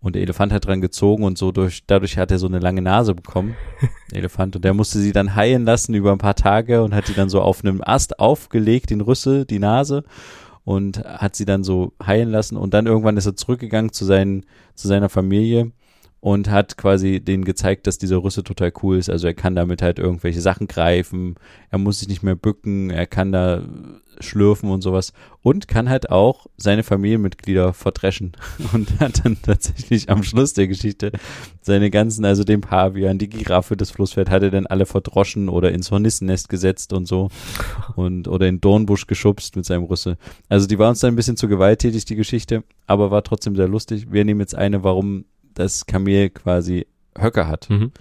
Und 0.00 0.14
der 0.14 0.22
Elefant 0.22 0.52
hat 0.52 0.66
dran 0.66 0.80
gezogen 0.80 1.24
und 1.24 1.38
so 1.38 1.50
durch, 1.50 1.82
dadurch 1.86 2.18
hat 2.18 2.30
er 2.30 2.38
so 2.38 2.46
eine 2.46 2.60
lange 2.60 2.82
Nase 2.82 3.14
bekommen, 3.14 3.56
der 4.12 4.18
Elefant. 4.18 4.54
Und 4.54 4.64
der 4.64 4.74
musste 4.74 5.00
sie 5.00 5.12
dann 5.12 5.34
heilen 5.34 5.64
lassen 5.64 5.94
über 5.94 6.12
ein 6.12 6.18
paar 6.18 6.36
Tage 6.36 6.82
und 6.84 6.94
hat 6.94 7.06
sie 7.06 7.14
dann 7.14 7.28
so 7.28 7.40
auf 7.40 7.64
einem 7.64 7.82
Ast 7.82 8.20
aufgelegt, 8.20 8.90
den 8.90 9.00
Rüssel, 9.00 9.44
die 9.44 9.58
Nase 9.58 10.04
und 10.68 11.02
hat 11.02 11.34
sie 11.34 11.46
dann 11.46 11.64
so 11.64 11.94
heilen 12.04 12.28
lassen. 12.28 12.58
Und 12.58 12.74
dann 12.74 12.84
irgendwann 12.84 13.16
ist 13.16 13.24
er 13.24 13.34
zurückgegangen 13.34 13.90
zu 13.90 14.04
seinen, 14.04 14.44
zu 14.74 14.86
seiner 14.86 15.08
Familie 15.08 15.72
und 16.20 16.50
hat 16.50 16.76
quasi 16.76 17.20
denen 17.20 17.44
gezeigt, 17.44 17.86
dass 17.86 17.98
dieser 17.98 18.22
Rüssel 18.22 18.42
total 18.42 18.72
cool 18.82 18.98
ist. 18.98 19.08
Also 19.08 19.26
er 19.26 19.34
kann 19.34 19.54
damit 19.54 19.82
halt 19.82 19.98
irgendwelche 19.98 20.40
Sachen 20.40 20.66
greifen, 20.66 21.36
er 21.70 21.78
muss 21.78 22.00
sich 22.00 22.08
nicht 22.08 22.22
mehr 22.22 22.34
bücken, 22.34 22.90
er 22.90 23.06
kann 23.06 23.32
da 23.32 23.62
schlürfen 24.20 24.70
und 24.70 24.82
sowas 24.82 25.12
und 25.42 25.68
kann 25.68 25.88
halt 25.88 26.10
auch 26.10 26.46
seine 26.56 26.82
Familienmitglieder 26.82 27.72
verdreschen 27.72 28.32
und 28.72 28.98
hat 28.98 29.24
dann 29.24 29.40
tatsächlich 29.40 30.10
am 30.10 30.24
Schluss 30.24 30.54
der 30.54 30.66
Geschichte 30.66 31.12
seine 31.60 31.90
ganzen, 31.90 32.24
also 32.24 32.42
den 32.42 32.60
Pavian, 32.60 33.18
die 33.18 33.28
Giraffe, 33.28 33.76
das 33.76 33.92
Flusspferd, 33.92 34.30
hat 34.30 34.42
er 34.42 34.50
dann 34.50 34.66
alle 34.66 34.86
verdroschen 34.86 35.48
oder 35.48 35.70
ins 35.72 35.90
Hornissennest 35.90 36.48
gesetzt 36.48 36.92
und 36.92 37.06
so 37.06 37.30
und 37.94 38.26
oder 38.26 38.48
in 38.48 38.60
Dornbusch 38.60 39.06
geschubst 39.06 39.54
mit 39.54 39.64
seinem 39.64 39.84
Rüssel. 39.84 40.16
Also 40.48 40.66
die 40.66 40.78
war 40.80 40.88
uns 40.88 41.00
dann 41.00 41.12
ein 41.12 41.16
bisschen 41.16 41.36
zu 41.36 41.46
gewalttätig, 41.46 42.04
die 42.04 42.16
Geschichte, 42.16 42.64
aber 42.86 43.10
war 43.10 43.22
trotzdem 43.22 43.54
sehr 43.54 43.68
lustig. 43.68 44.10
Wir 44.10 44.24
nehmen 44.24 44.40
jetzt 44.40 44.56
eine, 44.56 44.82
warum 44.82 45.26
das 45.58 45.86
Kamel 45.86 46.30
quasi 46.30 46.86
Höcker 47.16 47.48
hat. 47.48 47.68
Mhm. 47.70 47.92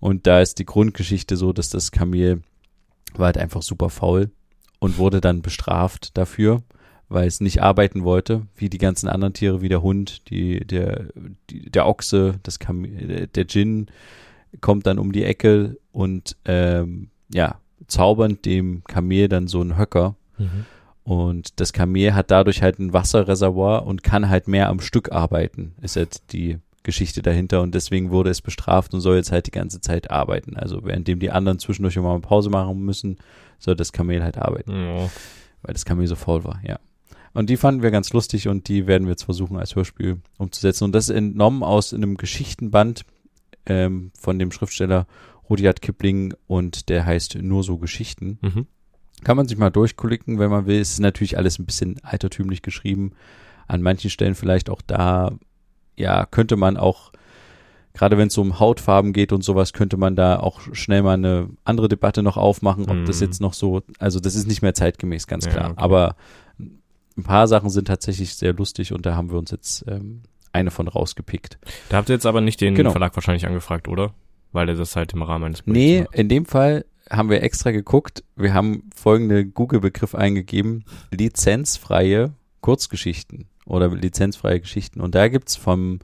Und 0.00 0.26
da 0.26 0.40
ist 0.40 0.58
die 0.58 0.66
Grundgeschichte 0.66 1.36
so, 1.36 1.52
dass 1.52 1.70
das 1.70 1.92
Kamel 1.92 2.42
war 3.14 3.26
halt 3.26 3.38
einfach 3.38 3.62
super 3.62 3.90
faul 3.90 4.30
und 4.78 4.98
wurde 4.98 5.20
dann 5.20 5.42
bestraft 5.42 6.16
dafür, 6.16 6.62
weil 7.08 7.28
es 7.28 7.40
nicht 7.40 7.62
arbeiten 7.62 8.04
wollte, 8.04 8.46
wie 8.56 8.68
die 8.68 8.78
ganzen 8.78 9.08
anderen 9.08 9.34
Tiere, 9.34 9.60
wie 9.60 9.68
der 9.68 9.82
Hund, 9.82 10.28
die, 10.30 10.66
der, 10.66 11.08
die, 11.50 11.70
der 11.70 11.86
Ochse, 11.86 12.40
das 12.42 12.58
Kamel, 12.58 13.28
der 13.28 13.44
Djinn 13.44 13.86
kommt 14.60 14.86
dann 14.86 14.98
um 14.98 15.12
die 15.12 15.24
Ecke 15.24 15.78
und 15.92 16.36
ähm, 16.44 17.10
ja, 17.32 17.60
zaubernd 17.86 18.44
dem 18.44 18.82
Kamel 18.84 19.28
dann 19.28 19.46
so 19.46 19.60
einen 19.60 19.78
Höcker. 19.78 20.16
Mhm. 20.38 20.66
Und 21.04 21.60
das 21.60 21.72
Kamel 21.72 22.14
hat 22.14 22.30
dadurch 22.30 22.62
halt 22.62 22.78
ein 22.78 22.92
Wasserreservoir 22.92 23.86
und 23.86 24.02
kann 24.02 24.28
halt 24.28 24.46
mehr 24.46 24.68
am 24.68 24.80
Stück 24.80 25.10
arbeiten, 25.12 25.74
ist 25.80 25.96
jetzt 25.96 26.32
die 26.32 26.58
Geschichte 26.82 27.22
dahinter 27.22 27.62
und 27.62 27.74
deswegen 27.74 28.10
wurde 28.10 28.30
es 28.30 28.40
bestraft 28.40 28.92
und 28.94 29.00
soll 29.00 29.16
jetzt 29.16 29.32
halt 29.32 29.46
die 29.46 29.52
ganze 29.52 29.80
Zeit 29.80 30.10
arbeiten. 30.10 30.56
Also 30.56 30.84
währenddem 30.84 31.20
die 31.20 31.30
anderen 31.30 31.58
zwischendurch 31.58 31.96
immer 31.96 32.12
mal 32.12 32.20
Pause 32.20 32.50
machen 32.50 32.80
müssen, 32.80 33.18
soll 33.58 33.76
das 33.76 33.92
Kamel 33.92 34.22
halt 34.22 34.38
arbeiten. 34.38 34.72
Ja. 34.72 35.10
Weil 35.62 35.74
das 35.74 35.84
Kamel 35.84 36.06
so 36.06 36.16
faul 36.16 36.44
war, 36.44 36.60
ja. 36.64 36.78
Und 37.34 37.48
die 37.48 37.56
fanden 37.56 37.82
wir 37.82 37.90
ganz 37.90 38.12
lustig 38.12 38.48
und 38.48 38.68
die 38.68 38.86
werden 38.86 39.04
wir 39.04 39.12
jetzt 39.12 39.24
versuchen 39.24 39.56
als 39.56 39.74
Hörspiel 39.74 40.20
umzusetzen. 40.38 40.84
Und 40.84 40.94
das 40.94 41.08
ist 41.08 41.16
entnommen 41.16 41.62
aus 41.62 41.94
einem 41.94 42.16
Geschichtenband 42.16 43.04
ähm, 43.64 44.10
von 44.18 44.38
dem 44.38 44.52
Schriftsteller 44.52 45.06
Rudyard 45.48 45.80
Kipling 45.80 46.34
und 46.46 46.88
der 46.88 47.06
heißt 47.06 47.36
Nur 47.36 47.62
so 47.62 47.78
Geschichten. 47.78 48.38
Mhm. 48.42 48.66
Kann 49.24 49.36
man 49.36 49.46
sich 49.46 49.56
mal 49.56 49.70
durchklicken, 49.70 50.38
wenn 50.38 50.50
man 50.50 50.66
will. 50.66 50.80
Es 50.80 50.92
ist 50.92 51.00
natürlich 51.00 51.38
alles 51.38 51.58
ein 51.58 51.66
bisschen 51.66 52.00
altertümlich 52.02 52.60
geschrieben. 52.60 53.12
An 53.68 53.80
manchen 53.82 54.10
Stellen 54.10 54.34
vielleicht 54.34 54.68
auch 54.68 54.82
da 54.82 55.38
ja, 55.96 56.26
könnte 56.26 56.56
man 56.56 56.76
auch, 56.76 57.12
gerade 57.94 58.18
wenn 58.18 58.28
es 58.28 58.38
um 58.38 58.58
Hautfarben 58.58 59.12
geht 59.12 59.32
und 59.32 59.42
sowas, 59.42 59.72
könnte 59.72 59.96
man 59.96 60.16
da 60.16 60.38
auch 60.38 60.60
schnell 60.72 61.02
mal 61.02 61.14
eine 61.14 61.50
andere 61.64 61.88
Debatte 61.88 62.22
noch 62.22 62.36
aufmachen, 62.36 62.88
ob 62.88 62.96
mhm. 62.96 63.04
das 63.06 63.20
jetzt 63.20 63.40
noch 63.40 63.54
so, 63.54 63.82
also 63.98 64.20
das 64.20 64.34
ist 64.34 64.46
nicht 64.46 64.62
mehr 64.62 64.74
zeitgemäß, 64.74 65.26
ganz 65.26 65.48
klar. 65.48 65.64
Ja, 65.64 65.70
okay. 65.72 65.80
Aber 65.80 66.16
ein 67.16 67.22
paar 67.24 67.48
Sachen 67.48 67.70
sind 67.70 67.86
tatsächlich 67.86 68.34
sehr 68.34 68.54
lustig 68.54 68.92
und 68.92 69.06
da 69.06 69.14
haben 69.14 69.30
wir 69.30 69.38
uns 69.38 69.50
jetzt 69.50 69.84
ähm, 69.88 70.22
eine 70.52 70.70
von 70.70 70.88
rausgepickt. 70.88 71.58
Da 71.88 71.98
habt 71.98 72.08
ihr 72.08 72.14
jetzt 72.14 72.26
aber 72.26 72.40
nicht 72.40 72.60
den 72.60 72.74
genau. 72.74 72.90
Verlag 72.90 73.14
wahrscheinlich 73.16 73.46
angefragt, 73.46 73.88
oder? 73.88 74.14
Weil 74.52 74.68
er 74.68 74.74
das 74.74 74.96
halt 74.96 75.12
im 75.12 75.22
Rahmen 75.22 75.44
eines 75.44 75.62
Projekts 75.62 75.78
Nee, 75.78 76.00
macht. 76.02 76.14
in 76.14 76.28
dem 76.28 76.46
Fall 76.46 76.84
haben 77.10 77.30
wir 77.30 77.42
extra 77.42 77.70
geguckt. 77.70 78.22
Wir 78.36 78.54
haben 78.54 78.90
folgende 78.94 79.44
Google-Begriff 79.44 80.14
eingegeben. 80.14 80.84
Lizenzfreie 81.10 82.32
Kurzgeschichten 82.60 83.48
oder 83.66 83.88
lizenzfreie 83.88 84.60
Geschichten. 84.60 85.00
Und 85.00 85.14
da 85.14 85.28
gibt's 85.28 85.56
vom 85.56 86.00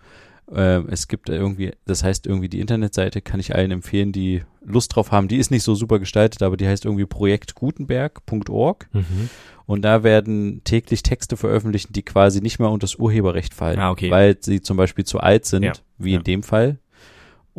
Äh, 0.50 0.82
es 0.88 1.08
gibt 1.08 1.28
irgendwie, 1.28 1.72
das 1.84 2.02
heißt 2.02 2.26
irgendwie 2.26 2.48
die 2.48 2.60
Internetseite, 2.60 3.20
kann 3.20 3.38
ich 3.38 3.54
allen 3.54 3.70
empfehlen, 3.70 4.12
die 4.12 4.44
Lust 4.64 4.96
drauf 4.96 5.12
haben. 5.12 5.28
Die 5.28 5.36
ist 5.36 5.50
nicht 5.50 5.62
so 5.62 5.74
super 5.74 5.98
gestaltet, 5.98 6.42
aber 6.42 6.56
die 6.56 6.66
heißt 6.66 6.84
irgendwie 6.86 7.04
projektgutenberg.org. 7.06 8.88
Mhm. 8.92 9.28
Und 9.66 9.82
da 9.82 10.02
werden 10.02 10.62
täglich 10.64 11.02
Texte 11.02 11.36
veröffentlicht, 11.36 11.94
die 11.94 12.02
quasi 12.02 12.40
nicht 12.40 12.58
mehr 12.58 12.70
unter 12.70 12.84
das 12.84 12.94
Urheberrecht 12.94 13.52
fallen, 13.52 13.78
ah, 13.78 13.90
okay. 13.90 14.10
weil 14.10 14.38
sie 14.40 14.62
zum 14.62 14.78
Beispiel 14.78 15.04
zu 15.04 15.20
alt 15.20 15.44
sind, 15.44 15.64
ja. 15.64 15.72
wie 15.98 16.12
ja. 16.12 16.18
in 16.18 16.24
dem 16.24 16.42
Fall. 16.42 16.78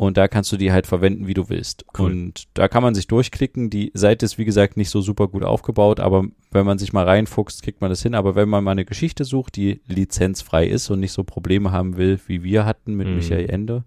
Und 0.00 0.16
da 0.16 0.28
kannst 0.28 0.50
du 0.50 0.56
die 0.56 0.72
halt 0.72 0.86
verwenden, 0.86 1.26
wie 1.26 1.34
du 1.34 1.50
willst. 1.50 1.84
Cool. 1.98 2.10
Und 2.10 2.48
da 2.54 2.68
kann 2.68 2.82
man 2.82 2.94
sich 2.94 3.06
durchklicken. 3.06 3.68
Die 3.68 3.90
Seite 3.92 4.24
ist, 4.24 4.38
wie 4.38 4.46
gesagt, 4.46 4.78
nicht 4.78 4.88
so 4.88 5.02
super 5.02 5.28
gut 5.28 5.44
aufgebaut, 5.44 6.00
aber 6.00 6.24
wenn 6.52 6.64
man 6.64 6.78
sich 6.78 6.94
mal 6.94 7.04
reinfuchst, 7.04 7.62
kriegt 7.62 7.82
man 7.82 7.90
das 7.90 8.02
hin. 8.02 8.14
Aber 8.14 8.34
wenn 8.34 8.48
man 8.48 8.64
mal 8.64 8.70
eine 8.70 8.86
Geschichte 8.86 9.26
sucht, 9.26 9.56
die 9.56 9.82
lizenzfrei 9.88 10.66
ist 10.66 10.88
und 10.88 11.00
nicht 11.00 11.12
so 11.12 11.22
Probleme 11.22 11.70
haben 11.70 11.98
will, 11.98 12.18
wie 12.28 12.42
wir 12.42 12.64
hatten 12.64 12.94
mit 12.94 13.08
Mhm. 13.08 13.16
Michael 13.16 13.50
Ende, 13.50 13.84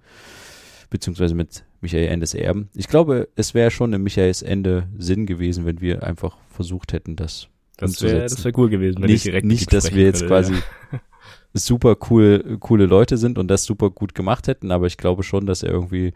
beziehungsweise 0.92 1.34
mit 1.34 1.66
Michael 1.82 2.10
Endes 2.10 2.36
Erben. 2.36 2.70
Ich 2.76 2.90
glaube, 2.90 3.28
es 3.36 3.56
wäre 3.56 3.72
schon 3.72 3.92
im 3.94 4.04
Michaels 4.04 4.44
Ende 4.44 4.90
Sinn 4.96 5.26
gewesen, 5.26 5.66
wenn 5.66 5.82
wir 5.82 6.04
einfach 6.04 6.38
versucht 6.48 6.94
hätten, 6.94 7.16
das 7.16 7.48
Das 7.78 8.00
wäre 8.04 8.30
wär 8.30 8.58
cool 8.60 8.70
gewesen, 8.70 9.02
wenn 9.02 9.08
nicht, 9.08 9.16
ich 9.26 9.32
direkt 9.32 9.48
nicht 9.48 9.74
dass 9.74 9.92
wir 9.96 10.04
jetzt 10.04 10.28
könnte, 10.28 10.28
quasi 10.28 10.54
ja. 10.54 11.00
super 11.54 11.96
cool, 12.10 12.58
coole 12.60 12.86
Leute 12.86 13.18
sind 13.18 13.38
und 13.38 13.48
das 13.48 13.64
super 13.64 13.90
gut 13.90 14.16
gemacht 14.16 14.48
hätten, 14.48 14.72
aber 14.72 14.88
ich 14.88 14.98
glaube 14.98 15.24
schon, 15.24 15.46
dass 15.46 15.64
er 15.64 15.70
irgendwie 15.72 16.14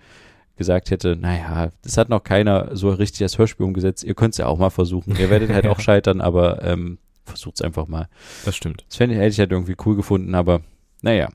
gesagt 0.58 0.90
hätte, 0.90 1.16
naja, 1.16 1.70
das 1.84 1.98
hat 1.98 2.10
noch 2.10 2.24
keiner 2.24 2.76
so 2.76 2.90
richtig 2.90 3.22
als 3.22 3.38
Hörspiel 3.38 3.66
umgesetzt, 3.66 4.04
ihr 4.04 4.16
könnt 4.16 4.34
es 4.34 4.40
ja 4.40 4.48
auch 4.48 4.58
mal 4.58 4.72
versuchen. 4.72 5.16
Ihr 5.18 5.30
werdet 5.30 5.52
halt 5.52 5.68
auch 5.68 5.80
scheitern, 5.82 6.20
aber 6.20 6.64
ähm, 6.64 6.98
versucht 7.26 7.56
es 7.56 7.62
einfach 7.62 7.88
mal. 7.88 8.08
Das 8.46 8.56
stimmt. 8.56 8.86
Das 8.88 8.98
fände 8.98 9.16
ich, 9.16 9.22
hätte 9.22 9.30
ich 9.34 9.40
halt 9.40 9.52
irgendwie 9.52 9.76
cool 9.86 9.96
gefunden, 9.96 10.34
aber 10.36 10.62
naja. 11.02 11.30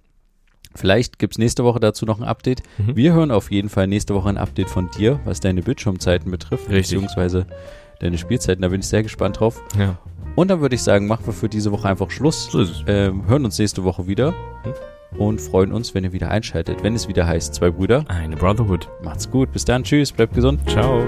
Vielleicht 0.75 1.19
gibt's 1.19 1.37
nächste 1.37 1.65
Woche 1.65 1.81
dazu 1.81 2.07
noch 2.07 2.19
ein 2.19 2.25
Update. 2.27 2.63
Mhm. 2.79 2.97
Wir 2.97 3.13
hören 3.13 3.31
auf 3.31 3.51
jeden 3.51 3.69
Fall 3.69 3.87
nächste 3.87 4.15
Woche 4.15 4.31
ein 4.31 4.39
Update 4.39 4.71
von 4.71 4.91
dir, 4.97 5.21
was 5.27 5.41
deine 5.41 5.61
Bildschirmzeiten 5.61 6.31
betrifft, 6.31 6.71
Richtig. 6.71 6.97
beziehungsweise 6.97 7.47
deine 8.01 8.17
Spielzeiten. 8.17 8.63
Da 8.63 8.69
bin 8.69 8.81
ich 8.81 8.87
sehr 8.87 9.03
gespannt 9.03 9.39
drauf. 9.39 9.61
Ja. 9.79 9.99
Und 10.35 10.49
dann 10.49 10.61
würde 10.61 10.75
ich 10.75 10.83
sagen, 10.83 11.07
machen 11.07 11.27
wir 11.27 11.33
für 11.33 11.49
diese 11.49 11.73
Woche 11.73 11.89
einfach 11.89 12.11
Schluss. 12.11 12.51
So. 12.51 12.65
Ähm, 12.87 13.27
hören 13.27 13.45
uns 13.45 13.59
nächste 13.59 13.85
Woche 13.85 14.07
wieder 14.07 14.35
und 15.19 15.41
freuen 15.41 15.73
uns, 15.73 15.95
wenn 15.95 16.05
ihr 16.05 16.13
wieder 16.13 16.31
einschaltet. 16.31 16.83
Wenn 16.83 16.95
es 16.95 17.09
wieder 17.09 17.27
heißt, 17.27 17.55
zwei 17.55 17.71
Brüder. 17.71 18.05
Eine 18.09 18.37
Brotherhood. 18.37 18.89
Macht's 19.03 19.31
gut. 19.31 19.53
Bis 19.53 19.65
dann. 19.65 19.85
Tschüss. 19.85 20.13
Bleibt 20.13 20.35
gesund. 20.35 20.61
Ciao. 20.69 21.03